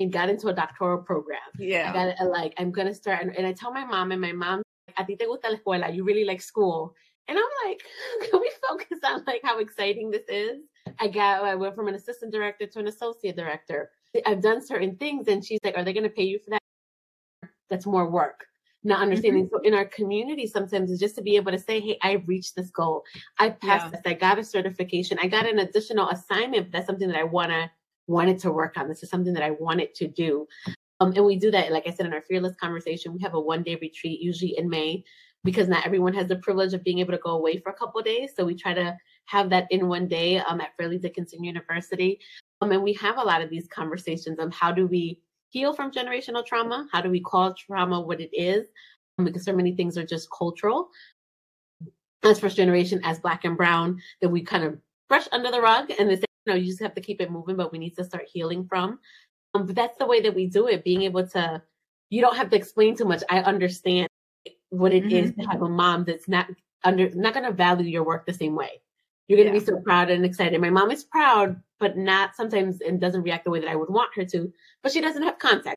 and 0.00 0.12
got 0.12 0.28
into 0.28 0.48
a 0.48 0.52
doctoral 0.52 1.02
program. 1.02 1.40
Yeah. 1.58 1.90
I 1.90 1.92
got 1.92 2.08
it, 2.08 2.30
like, 2.30 2.54
I'm 2.58 2.70
going 2.70 2.86
to 2.86 2.94
start. 2.94 3.22
And, 3.22 3.36
and 3.36 3.46
I 3.46 3.52
tell 3.52 3.72
my 3.72 3.84
mom, 3.84 4.12
and 4.12 4.20
my 4.20 4.32
mom 4.32 4.62
a 4.98 5.04
ti 5.04 5.16
te 5.16 5.26
gusta 5.26 5.50
la 5.50 5.56
escuela, 5.56 5.94
you 5.94 6.04
really 6.04 6.24
like 6.24 6.40
school. 6.40 6.94
And 7.28 7.38
I'm 7.38 7.68
like, 7.68 7.82
can 8.30 8.40
we 8.40 8.50
focus 8.68 8.98
on 9.04 9.24
like 9.26 9.42
how 9.44 9.58
exciting 9.58 10.10
this 10.10 10.24
is? 10.28 10.62
I 10.98 11.08
got, 11.08 11.44
I 11.44 11.54
went 11.54 11.74
from 11.74 11.88
an 11.88 11.94
assistant 11.94 12.32
director 12.32 12.66
to 12.66 12.78
an 12.78 12.88
associate 12.88 13.36
director. 13.36 13.90
I've 14.26 14.42
done 14.42 14.64
certain 14.64 14.96
things. 14.96 15.28
And 15.28 15.44
she's 15.44 15.60
like, 15.62 15.76
are 15.76 15.84
they 15.84 15.92
going 15.92 16.04
to 16.04 16.10
pay 16.10 16.24
you 16.24 16.38
for 16.38 16.50
that? 16.50 16.62
That's 17.68 17.86
more 17.86 18.10
work. 18.10 18.46
Not 18.84 19.02
understanding. 19.02 19.46
Mm-hmm. 19.46 19.56
So 19.56 19.62
in 19.62 19.74
our 19.74 19.84
community, 19.84 20.46
sometimes 20.46 20.90
it's 20.90 21.00
just 21.00 21.16
to 21.16 21.22
be 21.22 21.36
able 21.36 21.52
to 21.52 21.58
say, 21.58 21.80
hey, 21.80 21.98
I 22.02 22.24
reached 22.26 22.56
this 22.56 22.70
goal. 22.70 23.04
I 23.38 23.50
passed 23.50 23.86
yeah. 23.86 23.90
this. 23.90 24.00
I 24.06 24.14
got 24.14 24.38
a 24.38 24.44
certification. 24.44 25.18
I 25.20 25.26
got 25.26 25.46
an 25.46 25.58
additional 25.58 26.08
assignment. 26.08 26.72
That's 26.72 26.86
something 26.86 27.08
that 27.08 27.18
I 27.18 27.24
want 27.24 27.50
to 27.50 27.70
wanted 28.06 28.38
to 28.40 28.50
work 28.50 28.78
on. 28.78 28.88
This 28.88 29.02
is 29.02 29.10
something 29.10 29.34
that 29.34 29.42
I 29.42 29.50
wanted 29.50 29.94
to 29.96 30.08
do. 30.08 30.46
Um, 31.00 31.12
and 31.14 31.24
we 31.24 31.36
do 31.36 31.50
that, 31.50 31.72
like 31.72 31.86
I 31.86 31.90
said, 31.90 32.06
in 32.06 32.12
our 32.12 32.22
fearless 32.22 32.56
conversation. 32.56 33.12
We 33.12 33.22
have 33.22 33.34
a 33.34 33.40
one 33.40 33.62
day 33.62 33.78
retreat, 33.80 34.20
usually 34.20 34.58
in 34.58 34.68
May, 34.68 35.04
because 35.44 35.68
not 35.68 35.86
everyone 35.86 36.14
has 36.14 36.28
the 36.28 36.36
privilege 36.36 36.74
of 36.74 36.82
being 36.82 36.98
able 36.98 37.12
to 37.12 37.18
go 37.18 37.30
away 37.30 37.58
for 37.58 37.70
a 37.70 37.74
couple 37.74 38.02
days. 38.02 38.32
So 38.36 38.44
we 38.44 38.54
try 38.54 38.74
to 38.74 38.96
have 39.26 39.50
that 39.50 39.66
in 39.70 39.88
one 39.88 40.08
day 40.08 40.38
um, 40.38 40.60
at 40.60 40.76
Fairleigh 40.76 40.98
Dickinson 40.98 41.44
University. 41.44 42.18
Um, 42.60 42.72
and 42.72 42.82
we 42.82 42.94
have 42.94 43.18
a 43.18 43.22
lot 43.22 43.42
of 43.42 43.50
these 43.50 43.68
conversations 43.68 44.38
on 44.40 44.50
how 44.50 44.72
do 44.72 44.86
we 44.86 45.20
heal 45.50 45.72
from 45.72 45.92
generational 45.92 46.44
trauma? 46.44 46.88
How 46.92 47.00
do 47.00 47.10
we 47.10 47.20
call 47.20 47.54
trauma 47.54 48.00
what 48.00 48.20
it 48.20 48.30
is? 48.32 48.66
Um, 49.18 49.24
because 49.24 49.44
so 49.44 49.54
many 49.54 49.74
things 49.74 49.96
are 49.96 50.04
just 50.04 50.28
cultural. 50.36 50.88
As 52.24 52.40
first 52.40 52.56
generation, 52.56 53.00
as 53.04 53.20
Black 53.20 53.44
and 53.44 53.56
Brown, 53.56 54.00
that 54.20 54.28
we 54.28 54.42
kind 54.42 54.64
of 54.64 54.78
brush 55.08 55.28
under 55.30 55.50
the 55.50 55.60
rug 55.60 55.90
and 55.98 56.10
they 56.10 56.16
say, 56.16 56.24
you 56.46 56.52
know, 56.52 56.58
you 56.58 56.66
just 56.66 56.82
have 56.82 56.94
to 56.94 57.00
keep 57.00 57.20
it 57.20 57.30
moving, 57.30 57.56
but 57.56 57.72
we 57.72 57.78
need 57.78 57.94
to 57.96 58.04
start 58.04 58.26
healing 58.32 58.66
from. 58.66 58.98
Um, 59.58 59.66
but 59.66 59.76
that's 59.76 59.98
the 59.98 60.06
way 60.06 60.20
that 60.20 60.34
we 60.34 60.46
do 60.46 60.68
it. 60.68 60.84
Being 60.84 61.02
able 61.02 61.26
to, 61.28 61.62
you 62.10 62.20
don't 62.20 62.36
have 62.36 62.50
to 62.50 62.56
explain 62.56 62.96
too 62.96 63.04
much. 63.04 63.22
I 63.28 63.40
understand 63.40 64.08
what 64.70 64.92
it 64.92 65.04
mm-hmm. 65.04 65.16
is 65.16 65.34
to 65.34 65.42
have 65.46 65.62
a 65.62 65.68
mom 65.68 66.04
that's 66.04 66.28
not 66.28 66.46
under, 66.84 67.10
not 67.10 67.34
going 67.34 67.46
to 67.46 67.52
value 67.52 67.86
your 67.86 68.04
work 68.04 68.26
the 68.26 68.32
same 68.32 68.54
way. 68.54 68.80
You're 69.26 69.36
going 69.36 69.48
to 69.48 69.54
yeah. 69.54 69.60
be 69.60 69.66
so 69.66 69.80
proud 69.80 70.10
and 70.10 70.24
excited. 70.24 70.60
My 70.60 70.70
mom 70.70 70.90
is 70.90 71.04
proud, 71.04 71.60
but 71.78 71.98
not 71.98 72.34
sometimes 72.34 72.80
and 72.80 73.00
doesn't 73.00 73.22
react 73.22 73.44
the 73.44 73.50
way 73.50 73.60
that 73.60 73.68
I 73.68 73.76
would 73.76 73.90
want 73.90 74.14
her 74.14 74.24
to. 74.26 74.52
But 74.82 74.92
she 74.92 75.00
doesn't 75.00 75.22
have 75.22 75.38
contact. 75.38 75.76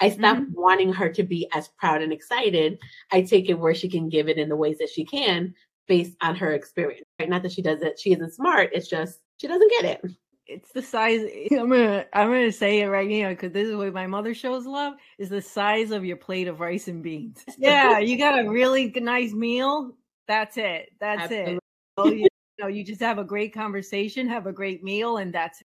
I 0.00 0.10
stopped 0.10 0.40
mm-hmm. 0.40 0.60
wanting 0.60 0.92
her 0.92 1.08
to 1.08 1.22
be 1.24 1.48
as 1.52 1.68
proud 1.78 2.02
and 2.02 2.12
excited. 2.12 2.78
I 3.10 3.22
take 3.22 3.48
it 3.48 3.58
where 3.58 3.74
she 3.74 3.88
can 3.88 4.08
give 4.08 4.28
it 4.28 4.38
in 4.38 4.48
the 4.48 4.54
ways 4.54 4.78
that 4.78 4.90
she 4.90 5.04
can 5.04 5.54
based 5.88 6.16
on 6.20 6.36
her 6.36 6.52
experience. 6.52 7.06
Right? 7.18 7.28
Not 7.28 7.42
that 7.42 7.52
she 7.52 7.62
does 7.62 7.82
it, 7.82 7.98
she 7.98 8.12
isn't 8.12 8.34
smart. 8.34 8.70
It's 8.72 8.86
just 8.86 9.18
she 9.38 9.48
doesn't 9.48 9.72
get 9.80 9.84
it 9.84 10.12
it's 10.48 10.72
the 10.72 10.82
size 10.82 11.20
i'm 11.52 11.68
gonna 11.70 12.04
i'm 12.14 12.28
gonna 12.28 12.50
say 12.50 12.80
it 12.80 12.86
right 12.86 13.08
now 13.08 13.28
because 13.28 13.52
this 13.52 13.68
is 13.68 13.76
what 13.76 13.92
my 13.92 14.06
mother 14.06 14.34
shows 14.34 14.66
love 14.66 14.94
is 15.18 15.28
the 15.28 15.42
size 15.42 15.90
of 15.90 16.04
your 16.04 16.16
plate 16.16 16.48
of 16.48 16.60
rice 16.60 16.88
and 16.88 17.02
beans 17.02 17.44
yeah 17.58 17.98
you 17.98 18.16
got 18.18 18.38
a 18.38 18.48
really 18.48 18.90
nice 18.96 19.32
meal 19.32 19.94
that's 20.26 20.56
it 20.56 20.90
that's 21.00 21.22
Absolutely. 21.22 21.54
it 21.54 21.60
so, 21.98 22.08
you 22.08 22.28
know 22.58 22.66
you 22.66 22.82
just 22.82 23.00
have 23.00 23.18
a 23.18 23.24
great 23.24 23.54
conversation 23.54 24.28
have 24.28 24.46
a 24.46 24.52
great 24.52 24.82
meal 24.82 25.18
and 25.18 25.32
that's 25.32 25.62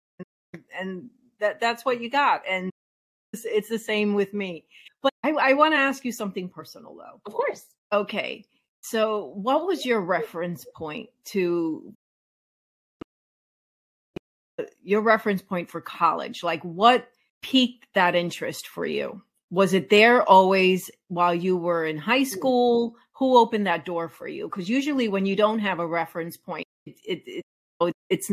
it. 0.52 0.62
and 0.78 1.10
that 1.40 1.60
that's 1.60 1.84
what 1.84 2.00
you 2.00 2.08
got 2.08 2.42
and 2.48 2.70
it's, 3.32 3.44
it's 3.44 3.68
the 3.68 3.78
same 3.78 4.14
with 4.14 4.32
me 4.32 4.64
but 5.02 5.12
i, 5.22 5.30
I 5.30 5.52
want 5.52 5.74
to 5.74 5.78
ask 5.78 6.04
you 6.04 6.12
something 6.12 6.48
personal 6.48 6.94
though 6.94 7.20
of 7.26 7.32
course 7.32 7.66
okay 7.92 8.44
so 8.80 9.32
what 9.34 9.66
was 9.66 9.84
your 9.84 10.00
reference 10.00 10.64
point 10.74 11.08
to 11.26 11.92
your 14.82 15.00
reference 15.00 15.42
point 15.42 15.68
for 15.70 15.80
college 15.80 16.42
like 16.42 16.62
what 16.62 17.08
piqued 17.42 17.86
that 17.94 18.14
interest 18.14 18.68
for 18.68 18.86
you? 18.86 19.22
Was 19.50 19.72
it 19.72 19.90
there 19.90 20.22
always 20.22 20.90
while 21.08 21.34
you 21.34 21.56
were 21.56 21.86
in 21.86 21.96
high 21.96 22.22
mm. 22.22 22.26
school? 22.26 22.96
Who 23.12 23.36
opened 23.36 23.66
that 23.66 23.84
door 23.84 24.08
for 24.08 24.28
you? 24.28 24.46
Because 24.46 24.68
usually 24.68 25.08
when 25.08 25.26
you 25.26 25.34
don't 25.34 25.58
have 25.58 25.80
a 25.80 25.86
reference 25.86 26.36
point 26.36 26.66
it, 26.86 26.96
it, 27.04 27.44
it, 27.80 27.94
it's 28.08 28.30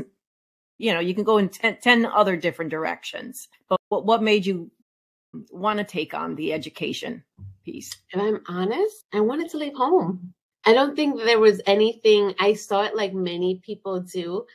you 0.77 0.93
know 0.93 0.99
you 0.99 1.15
can 1.15 1.23
go 1.23 1.37
in 1.37 1.49
ten, 1.49 1.77
10 1.81 2.05
other 2.05 2.35
different 2.35 2.71
directions. 2.71 3.47
But 3.69 3.79
what, 3.89 4.05
what 4.05 4.23
made 4.23 4.45
you 4.45 4.71
want 5.49 5.79
to 5.79 5.85
take 5.85 6.13
on 6.13 6.35
the 6.35 6.53
education 6.53 7.23
piece? 7.63 7.91
If 8.11 8.21
i'm 8.21 8.41
honest 8.47 9.05
i 9.13 9.19
wanted 9.19 9.49
to 9.51 9.57
leave 9.57 9.75
home. 9.75 10.33
I 10.67 10.73
don't 10.73 10.95
think 10.95 11.17
there 11.17 11.39
was 11.39 11.61
anything 11.67 12.33
i 12.39 12.53
saw 12.53 12.83
it 12.83 12.95
like 12.95 13.13
many 13.13 13.61
people 13.63 13.99
do 13.99 14.45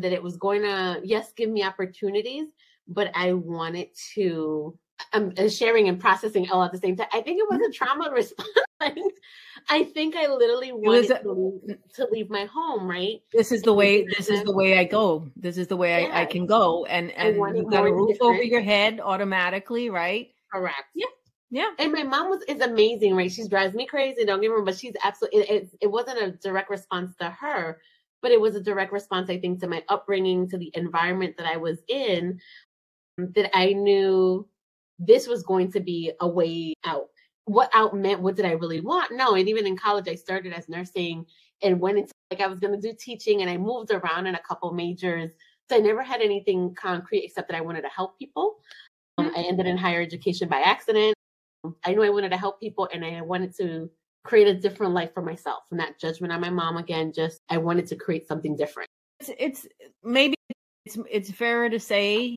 that 0.00 0.12
it 0.12 0.22
was 0.22 0.36
going 0.36 0.62
to, 0.62 1.00
yes, 1.04 1.32
give 1.32 1.50
me 1.50 1.62
opportunities, 1.62 2.48
but 2.88 3.10
I 3.14 3.32
wanted 3.32 3.88
to, 4.14 4.76
I'm 5.12 5.32
um, 5.36 5.48
sharing 5.48 5.88
and 5.88 5.98
processing 6.00 6.48
all 6.50 6.62
at 6.62 6.72
the 6.72 6.78
same 6.78 6.96
time. 6.96 7.08
I 7.12 7.22
think 7.22 7.40
it 7.40 7.46
was 7.50 7.60
a 7.60 7.64
mm-hmm. 7.64 7.72
trauma 7.72 8.10
response. 8.14 9.12
I 9.68 9.84
think 9.84 10.16
I 10.16 10.26
literally 10.26 10.72
wanted 10.72 11.10
a, 11.10 11.22
to, 11.22 11.32
leave, 11.32 11.78
to, 11.94 12.08
leave, 12.10 12.30
my 12.30 12.46
home, 12.46 12.88
right? 12.88 13.20
This 13.32 13.52
is 13.52 13.62
the 13.62 13.72
way, 13.72 14.04
this 14.04 14.28
is 14.28 14.42
the 14.42 14.52
way 14.52 14.78
I 14.78 14.84
go. 14.84 15.28
This 15.36 15.56
is 15.56 15.68
the 15.68 15.76
way 15.76 16.06
I, 16.06 16.22
I 16.22 16.24
can 16.26 16.46
go. 16.46 16.84
And, 16.86 17.10
and 17.12 17.36
you 17.36 17.68
got 17.70 17.86
a 17.86 17.92
roof 17.92 18.12
different. 18.12 18.34
over 18.34 18.42
your 18.42 18.60
head 18.60 19.00
automatically, 19.00 19.90
right? 19.90 20.30
Correct. 20.52 20.84
Yeah. 20.94 21.06
Yeah. 21.52 21.70
And 21.78 21.92
my 21.92 22.02
mom 22.02 22.30
was 22.30 22.42
is 22.48 22.60
amazing, 22.60 23.14
right? 23.14 23.30
She 23.30 23.46
drives 23.46 23.74
me 23.74 23.86
crazy. 23.86 24.24
Don't 24.24 24.40
get 24.40 24.48
me 24.48 24.54
wrong, 24.54 24.64
but 24.64 24.76
she's 24.76 24.94
absolutely. 25.04 25.40
It, 25.40 25.50
it, 25.50 25.68
it 25.82 25.86
wasn't 25.86 26.22
a 26.22 26.30
direct 26.30 26.70
response 26.70 27.14
to 27.16 27.28
her, 27.28 27.78
but 28.22 28.30
it 28.30 28.40
was 28.40 28.54
a 28.54 28.60
direct 28.60 28.92
response, 28.92 29.28
I 29.28 29.38
think, 29.38 29.60
to 29.60 29.68
my 29.68 29.82
upbringing, 29.88 30.48
to 30.48 30.56
the 30.56 30.70
environment 30.74 31.36
that 31.36 31.46
I 31.46 31.56
was 31.56 31.82
in, 31.88 32.40
that 33.18 33.50
I 33.54 33.72
knew 33.72 34.48
this 34.98 35.26
was 35.26 35.42
going 35.42 35.72
to 35.72 35.80
be 35.80 36.12
a 36.20 36.28
way 36.28 36.74
out. 36.84 37.08
What 37.46 37.70
out 37.74 37.94
meant, 37.94 38.22
what 38.22 38.36
did 38.36 38.46
I 38.46 38.52
really 38.52 38.80
want? 38.80 39.12
No, 39.12 39.34
and 39.34 39.48
even 39.48 39.66
in 39.66 39.76
college, 39.76 40.08
I 40.08 40.14
started 40.14 40.52
as 40.52 40.68
nursing 40.68 41.26
and 41.62 41.80
went 41.80 41.98
into 41.98 42.12
like 42.30 42.40
I 42.40 42.46
was 42.46 42.60
going 42.60 42.80
to 42.80 42.80
do 42.80 42.96
teaching, 42.98 43.42
and 43.42 43.50
I 43.50 43.58
moved 43.58 43.90
around 43.90 44.26
in 44.26 44.36
a 44.36 44.40
couple 44.40 44.72
majors. 44.72 45.32
So 45.68 45.76
I 45.76 45.80
never 45.80 46.02
had 46.02 46.20
anything 46.20 46.74
concrete 46.74 47.24
except 47.24 47.48
that 47.48 47.56
I 47.56 47.60
wanted 47.60 47.82
to 47.82 47.88
help 47.88 48.18
people. 48.18 48.58
Um, 49.18 49.32
I 49.36 49.42
ended 49.42 49.66
in 49.66 49.76
higher 49.76 50.00
education 50.00 50.48
by 50.48 50.60
accident. 50.60 51.14
I 51.84 51.92
knew 51.92 52.02
I 52.02 52.08
wanted 52.10 52.30
to 52.30 52.36
help 52.36 52.60
people, 52.60 52.88
and 52.92 53.04
I 53.04 53.20
wanted 53.20 53.54
to 53.56 53.90
create 54.24 54.48
a 54.48 54.54
different 54.54 54.94
life 54.94 55.12
for 55.14 55.22
myself. 55.22 55.64
And 55.70 55.80
that 55.80 55.98
judgment 56.00 56.32
on 56.32 56.40
my 56.40 56.50
mom 56.50 56.76
again, 56.76 57.12
just 57.12 57.40
I 57.48 57.58
wanted 57.58 57.86
to 57.88 57.96
create 57.96 58.26
something 58.26 58.56
different. 58.56 58.88
It's, 59.20 59.30
it's 59.38 59.66
maybe 60.02 60.34
it's 60.84 60.98
it's 61.10 61.30
fair 61.30 61.68
to 61.68 61.78
say, 61.78 62.36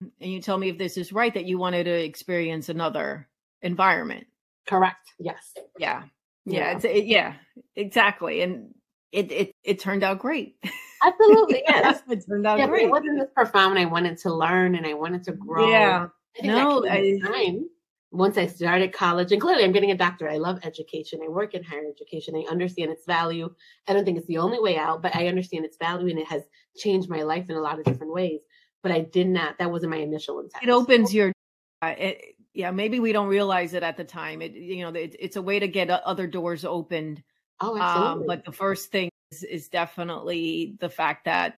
and 0.00 0.32
you 0.32 0.40
tell 0.40 0.58
me 0.58 0.68
if 0.68 0.78
this 0.78 0.96
is 0.96 1.12
right, 1.12 1.34
that 1.34 1.46
you 1.46 1.58
wanted 1.58 1.84
to 1.84 2.04
experience 2.04 2.68
another 2.68 3.28
environment. 3.62 4.26
Correct. 4.66 5.12
Yes. 5.18 5.52
Yeah. 5.78 6.04
Yeah. 6.44 6.78
Yeah. 6.82 6.90
It, 6.90 7.06
yeah 7.06 7.34
exactly. 7.76 8.42
And 8.42 8.74
it 9.10 9.30
it 9.30 9.52
it 9.64 9.80
turned 9.80 10.02
out 10.02 10.18
great. 10.18 10.56
Absolutely. 11.04 11.62
Yes. 11.68 12.02
it 12.08 12.24
turned 12.28 12.46
out 12.46 12.58
yeah, 12.58 12.68
great. 12.68 12.84
It 12.84 12.90
wasn't 12.90 13.18
this 13.18 13.30
profound. 13.34 13.78
I 13.78 13.86
wanted 13.86 14.18
to 14.18 14.32
learn 14.32 14.76
and 14.76 14.86
I 14.86 14.94
wanted 14.94 15.24
to 15.24 15.32
grow. 15.32 15.68
Yeah. 15.68 16.06
no, 16.42 16.84
I, 16.88 17.18
time 17.22 17.68
once 18.12 18.36
I 18.36 18.46
started 18.46 18.92
college, 18.92 19.32
and 19.32 19.40
clearly 19.40 19.64
I'm 19.64 19.72
getting 19.72 19.90
a 19.90 19.96
doctorate. 19.96 20.34
I 20.34 20.36
love 20.36 20.60
education. 20.64 21.20
I 21.24 21.28
work 21.28 21.54
in 21.54 21.64
higher 21.64 21.86
education. 21.88 22.36
I 22.36 22.50
understand 22.50 22.90
its 22.90 23.06
value. 23.06 23.52
I 23.88 23.94
don't 23.94 24.04
think 24.04 24.18
it's 24.18 24.26
the 24.26 24.38
only 24.38 24.60
way 24.60 24.76
out, 24.76 25.00
but 25.00 25.16
I 25.16 25.28
understand 25.28 25.64
its 25.64 25.78
value 25.78 26.10
and 26.10 26.18
it 26.18 26.28
has 26.28 26.42
changed 26.76 27.08
my 27.08 27.22
life 27.22 27.48
in 27.48 27.56
a 27.56 27.60
lot 27.60 27.78
of 27.78 27.86
different 27.86 28.12
ways. 28.12 28.42
But 28.82 28.92
I 28.92 29.00
did 29.00 29.28
not, 29.28 29.58
that 29.58 29.70
wasn't 29.70 29.92
my 29.92 29.98
initial 29.98 30.40
intent. 30.40 30.62
It 30.62 30.68
opens 30.68 31.14
your, 31.14 31.32
uh, 31.80 31.94
it, 31.96 32.36
yeah, 32.52 32.70
maybe 32.70 33.00
we 33.00 33.12
don't 33.12 33.28
realize 33.28 33.72
it 33.72 33.82
at 33.82 33.96
the 33.96 34.04
time. 34.04 34.42
It, 34.42 34.52
you 34.52 34.82
know, 34.82 34.90
it, 34.90 35.16
it's 35.18 35.36
a 35.36 35.42
way 35.42 35.58
to 35.58 35.66
get 35.66 35.88
other 35.88 36.26
doors 36.26 36.66
opened. 36.66 37.22
Oh, 37.60 37.78
absolutely. 37.78 38.22
Um, 38.22 38.26
but 38.26 38.44
the 38.44 38.52
first 38.52 38.90
thing 38.90 39.08
is, 39.30 39.42
is 39.42 39.68
definitely 39.68 40.76
the 40.80 40.90
fact 40.90 41.24
that 41.24 41.54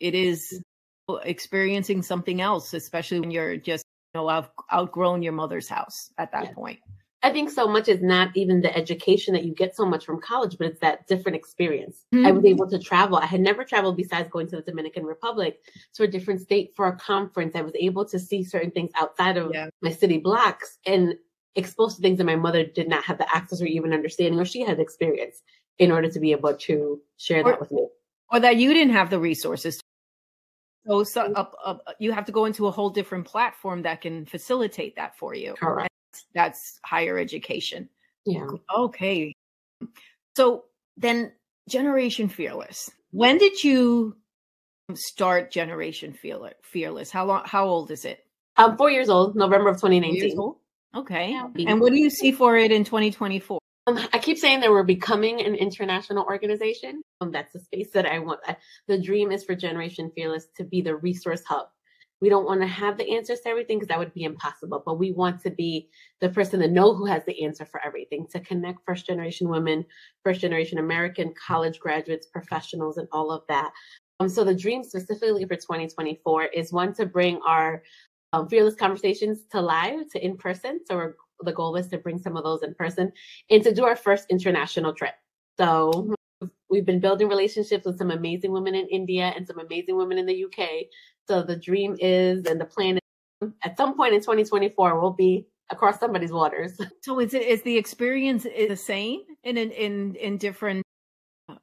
it 0.00 0.14
is 0.14 0.62
experiencing 1.24 2.02
something 2.02 2.40
else, 2.40 2.72
especially 2.72 3.20
when 3.20 3.30
you're 3.30 3.58
just 3.58 3.84
know, 4.14 4.28
I've 4.28 4.50
outgrown 4.72 5.22
your 5.22 5.32
mother's 5.32 5.68
house 5.68 6.10
at 6.18 6.32
that 6.32 6.46
yeah. 6.46 6.52
point. 6.52 6.78
I 7.24 7.30
think 7.30 7.50
so 7.50 7.68
much 7.68 7.88
is 7.88 8.02
not 8.02 8.36
even 8.36 8.60
the 8.60 8.76
education 8.76 9.32
that 9.34 9.44
you 9.44 9.54
get 9.54 9.76
so 9.76 9.86
much 9.86 10.04
from 10.04 10.20
college, 10.20 10.56
but 10.58 10.66
it's 10.66 10.80
that 10.80 11.06
different 11.06 11.36
experience. 11.36 12.04
Mm-hmm. 12.12 12.26
I 12.26 12.32
was 12.32 12.44
able 12.44 12.68
to 12.68 12.80
travel. 12.80 13.16
I 13.16 13.26
had 13.26 13.40
never 13.40 13.64
traveled 13.64 13.96
besides 13.96 14.28
going 14.28 14.48
to 14.48 14.56
the 14.56 14.62
Dominican 14.62 15.04
Republic 15.04 15.60
to 15.94 16.02
a 16.02 16.08
different 16.08 16.40
state 16.40 16.72
for 16.74 16.88
a 16.88 16.96
conference. 16.96 17.54
I 17.54 17.62
was 17.62 17.74
able 17.78 18.04
to 18.06 18.18
see 18.18 18.42
certain 18.42 18.72
things 18.72 18.90
outside 18.96 19.36
of 19.36 19.52
yeah. 19.54 19.68
my 19.82 19.92
city 19.92 20.18
blocks 20.18 20.78
and 20.84 21.14
exposed 21.54 21.96
to 21.96 22.02
things 22.02 22.18
that 22.18 22.24
my 22.24 22.34
mother 22.34 22.64
did 22.64 22.88
not 22.88 23.04
have 23.04 23.18
the 23.18 23.34
access 23.34 23.62
or 23.62 23.66
even 23.66 23.92
understanding 23.92 24.40
or 24.40 24.44
she 24.44 24.62
had 24.62 24.80
experience 24.80 25.42
in 25.78 25.92
order 25.92 26.10
to 26.10 26.18
be 26.18 26.32
able 26.32 26.54
to 26.54 27.00
share 27.18 27.42
or, 27.42 27.52
that 27.52 27.60
with 27.60 27.70
me. 27.70 27.86
Or 28.32 28.40
that 28.40 28.56
you 28.56 28.74
didn't 28.74 28.94
have 28.94 29.10
the 29.10 29.20
resources. 29.20 29.80
So, 30.86 31.04
so 31.04 31.32
uh, 31.32 31.76
you 31.98 32.12
have 32.12 32.24
to 32.26 32.32
go 32.32 32.44
into 32.44 32.66
a 32.66 32.70
whole 32.70 32.90
different 32.90 33.24
platform 33.24 33.82
that 33.82 34.00
can 34.00 34.26
facilitate 34.26 34.96
that 34.96 35.16
for 35.16 35.34
you. 35.34 35.54
Correct 35.54 35.92
that's 36.34 36.80
higher 36.84 37.18
education. 37.18 37.88
Yeah. 38.24 38.46
Okay. 38.76 39.34
So 40.36 40.64
then 40.96 41.32
Generation 41.68 42.28
Fearless. 42.28 42.90
When 43.10 43.38
did 43.38 43.62
you 43.62 44.16
start 44.94 45.50
Generation 45.50 46.16
Fearless? 46.62 47.10
How 47.10 47.24
long 47.24 47.42
how 47.44 47.66
old 47.66 47.90
is 47.90 48.04
it? 48.04 48.24
I'm 48.56 48.76
4 48.76 48.90
years 48.90 49.08
old, 49.08 49.34
November 49.34 49.70
of 49.70 49.76
2019. 49.76 50.38
Okay. 50.94 51.30
Yeah. 51.30 51.48
And 51.66 51.80
what 51.80 51.90
do 51.90 51.98
you 51.98 52.10
see 52.10 52.32
for 52.32 52.56
it 52.56 52.70
in 52.70 52.84
2024? 52.84 53.58
Um, 53.86 53.98
I 54.12 54.18
keep 54.18 54.38
saying 54.38 54.60
that 54.60 54.70
we're 54.70 54.84
becoming 54.84 55.40
an 55.40 55.56
international 55.56 56.24
organization. 56.24 57.02
Um, 57.20 57.32
that's 57.32 57.52
the 57.52 57.60
space 57.60 57.90
that 57.94 58.06
I 58.06 58.20
want. 58.20 58.40
The 58.86 59.00
dream 59.00 59.32
is 59.32 59.42
for 59.42 59.54
Generation 59.56 60.12
Fearless 60.14 60.46
to 60.56 60.64
be 60.64 60.82
the 60.82 60.94
resource 60.94 61.42
hub 61.44 61.66
we 62.22 62.28
don't 62.28 62.46
want 62.46 62.60
to 62.60 62.68
have 62.68 62.96
the 62.96 63.16
answers 63.16 63.40
to 63.40 63.48
everything 63.48 63.78
because 63.78 63.88
that 63.88 63.98
would 63.98 64.14
be 64.14 64.22
impossible, 64.22 64.80
but 64.86 64.96
we 64.96 65.10
want 65.10 65.42
to 65.42 65.50
be 65.50 65.88
the 66.20 66.28
person 66.28 66.60
to 66.60 66.68
know 66.68 66.94
who 66.94 67.04
has 67.04 67.24
the 67.24 67.44
answer 67.44 67.66
for 67.66 67.84
everything, 67.84 68.28
to 68.30 68.38
connect 68.38 68.78
first 68.86 69.06
generation 69.06 69.48
women, 69.48 69.84
first 70.22 70.40
generation 70.40 70.78
American 70.78 71.34
college 71.34 71.80
graduates, 71.80 72.28
professionals, 72.28 72.96
and 72.96 73.08
all 73.10 73.32
of 73.32 73.42
that. 73.48 73.72
Um, 74.20 74.28
so 74.28 74.44
the 74.44 74.54
dream 74.54 74.84
specifically 74.84 75.44
for 75.44 75.56
2024 75.56 76.44
is 76.44 76.72
one 76.72 76.94
to 76.94 77.06
bring 77.06 77.40
our 77.44 77.82
um, 78.32 78.48
fearless 78.48 78.76
conversations 78.76 79.40
to 79.50 79.60
live, 79.60 80.08
to 80.12 80.24
in 80.24 80.36
person. 80.36 80.78
So 80.86 81.14
the 81.44 81.52
goal 81.52 81.76
is 81.76 81.88
to 81.88 81.98
bring 81.98 82.18
some 82.18 82.36
of 82.36 82.44
those 82.44 82.62
in 82.62 82.74
person 82.74 83.12
and 83.50 83.62
to 83.62 83.72
do 83.72 83.84
our 83.84 83.96
first 83.96 84.26
international 84.30 84.92
trip. 84.94 85.14
So 85.58 86.14
we've 86.70 86.86
been 86.86 87.00
building 87.00 87.28
relationships 87.28 87.84
with 87.84 87.98
some 87.98 88.10
amazing 88.10 88.52
women 88.52 88.74
in 88.74 88.86
India 88.88 89.32
and 89.36 89.46
some 89.46 89.58
amazing 89.58 89.96
women 89.96 90.18
in 90.18 90.26
the 90.26 90.44
UK 90.44 90.86
so 91.28 91.42
the 91.42 91.56
dream 91.56 91.96
is 92.00 92.46
and 92.46 92.60
the 92.60 92.64
plan 92.64 92.98
is 92.98 93.50
at 93.62 93.76
some 93.76 93.96
point 93.96 94.14
in 94.14 94.20
2024 94.20 95.00
we'll 95.00 95.10
be 95.10 95.46
across 95.70 95.98
somebody's 95.98 96.32
waters. 96.32 96.78
So 97.02 97.18
is 97.18 97.34
it 97.34 97.42
is 97.42 97.62
the 97.62 97.76
experience 97.76 98.44
the 98.44 98.76
same 98.76 99.22
in 99.42 99.56
in 99.56 99.70
in, 99.72 100.14
in 100.16 100.38
different 100.38 100.84
uh, 101.48 101.56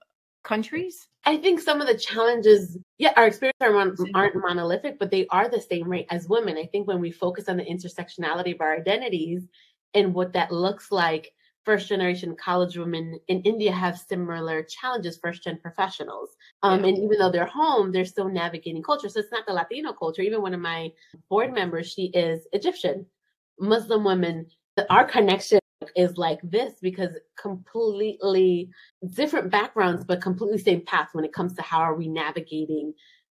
countries? 0.44 1.08
I 1.26 1.38
think 1.38 1.60
some 1.60 1.82
of 1.82 1.88
the 1.88 1.98
challenges, 1.98 2.78
yeah, 2.98 3.13
our 3.15 3.28
experiences 3.28 3.62
are 3.62 3.76
aren't 4.15 4.36
monolithic, 4.36 4.98
but 5.00 5.12
they 5.12 5.28
are 5.28 5.50
the 5.50 5.62
same 5.62 5.88
rate 5.88 6.08
as 6.10 6.28
women. 6.28 6.58
I 6.58 6.65
think 6.65 6.88
when 6.88 7.00
we 7.00 7.12
focus 7.12 7.48
on 7.48 7.58
the 7.58 7.65
intersectionality 7.65 8.56
of 8.56 8.62
our 8.62 8.76
identities 8.76 9.48
and 9.93 10.13
what 10.13 10.34
that 10.34 10.52
looks 10.52 10.91
like 10.91 11.34
first 11.65 11.88
generation 11.88 12.36
college 12.36 12.78
women 12.78 13.19
in 13.28 13.41
India 13.41 13.71
have 13.71 13.95
similar 13.95 14.63
challenges, 14.63 15.19
first 15.21 15.43
gen 15.43 15.60
professionals. 15.62 16.30
Um, 16.63 16.80
yeah. 16.80 16.88
And 16.88 16.97
even 16.97 17.19
though 17.19 17.32
they're 17.32 17.45
home, 17.45 17.91
they're 17.91 18.06
still 18.06 18.28
navigating 18.28 18.82
culture. 18.82 19.08
So 19.08 19.19
it's 19.19 19.32
not 19.32 19.45
the 19.45 19.54
Latino 19.54 19.93
culture. 19.93 20.23
Even 20.23 20.41
one 20.41 20.56
of 20.56 20.62
my 20.62 20.89
board 21.30 21.54
members, 21.54 21.91
she 21.91 22.06
is 22.08 22.47
Egyptian. 22.54 23.06
Muslim 23.60 24.04
women, 24.04 24.47
our 24.89 25.06
connection 25.06 25.60
is 25.95 26.17
like 26.17 26.39
this 26.43 26.73
because 26.82 27.12
completely 27.39 28.69
different 29.13 29.52
backgrounds, 29.52 30.04
but 30.04 30.21
completely 30.21 30.58
same 30.58 30.82
path 30.86 31.10
when 31.13 31.25
it 31.25 31.34
comes 31.34 31.54
to 31.54 31.62
how 31.62 31.80
are 31.80 31.95
we 31.95 32.08
navigating 32.08 32.93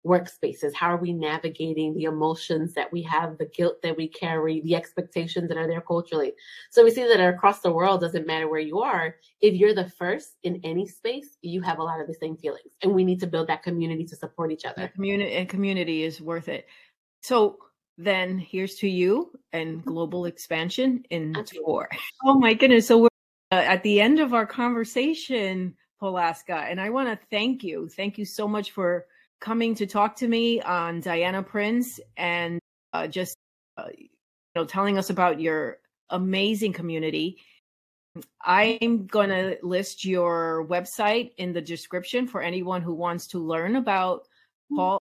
workspaces? 0.06 0.74
How 0.74 0.94
are 0.94 0.98
we 0.98 1.14
navigating 1.14 1.94
the 1.94 2.06
emotions 2.06 2.74
that 2.74 2.92
we 2.92 3.02
have, 3.04 3.38
the 3.38 3.46
guilt 3.46 3.82
that 3.84 3.96
we 3.96 4.08
carry, 4.08 4.62
the 4.62 4.76
expectations 4.76 5.48
that 5.50 5.58
are 5.58 5.68
there 5.68 5.82
culturally? 5.82 6.34
So 6.70 6.84
we 6.84 6.92
see 6.92 7.04
that 7.04 7.20
across 7.20 7.62
the 7.62 7.72
world, 7.72 8.02
doesn't 8.02 8.28
matter 8.28 8.48
where 8.48 8.60
you 8.60 8.80
are, 8.80 9.16
if 9.42 9.54
you're 9.54 9.76
the 9.76 9.90
first 9.90 10.38
in 10.44 10.60
any 10.64 10.88
space, 10.88 11.38
you 11.42 11.62
have 11.62 11.80
a 11.80 11.84
lot 11.84 12.00
of 12.00 12.08
the 12.08 12.16
same 12.16 12.38
feelings. 12.38 12.74
And 12.82 12.94
we 12.94 13.04
need 13.04 13.20
to 13.20 13.28
build 13.28 13.48
that 13.48 13.64
community 13.64 14.06
to 14.06 14.16
support 14.16 14.52
each 14.52 14.66
other. 14.66 14.88
community 14.90 15.34
and 15.34 15.48
community 15.48 16.04
is 16.04 16.22
worth 16.22 16.48
it. 16.48 16.68
So 17.22 17.58
then 17.98 18.40
here's 18.40 18.76
to 18.78 18.88
you 18.88 19.32
and 19.54 19.86
global 19.86 20.26
expansion 20.26 21.04
in 21.10 21.36
Absolutely. 21.36 21.66
four. 21.66 21.90
Oh 22.26 22.40
my 22.40 22.54
goodness. 22.54 22.88
So 22.88 22.98
we're 22.98 23.08
uh, 23.52 23.56
at 23.56 23.84
the 23.84 24.02
end 24.02 24.20
of 24.20 24.34
our 24.34 24.46
conversation, 24.46 25.76
Paulaska, 26.02 26.72
and 26.72 26.80
I 26.82 26.90
want 26.90 27.10
to 27.10 27.28
thank 27.30 27.64
you. 27.64 27.90
Thank 27.90 28.18
you 28.18 28.26
so 28.26 28.48
much 28.48 28.72
for 28.72 29.06
coming 29.42 29.76
to 29.76 29.86
talk 29.86 30.16
to 30.18 30.28
me 30.28 30.62
on 30.62 31.02
Diana 31.02 31.44
Prince 31.44 32.00
and 32.16 32.60
uh, 32.94 33.08
just 33.08 33.36
uh, 33.78 33.88
you 33.98 34.08
know 34.56 34.64
telling 34.64 34.98
us 34.98 35.10
about 35.10 35.42
your 35.42 35.80
amazing 36.10 36.72
community. 36.72 37.38
I'm 38.44 39.08
going 39.08 39.30
to 39.30 39.58
list 39.64 40.06
your 40.06 40.66
website 40.68 41.32
in 41.38 41.54
the 41.54 41.62
description 41.62 42.28
for 42.28 42.42
anyone 42.42 42.82
who 42.82 42.94
wants 42.94 43.28
to 43.28 43.40
learn 43.40 43.78
about 43.78 44.28
Paul 44.76 45.02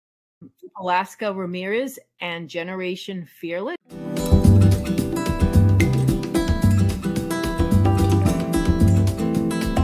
Alaska 0.79 1.33
Ramirez 1.33 1.97
and 2.19 2.49
Generation 2.49 3.25
Fearless. 3.39 3.77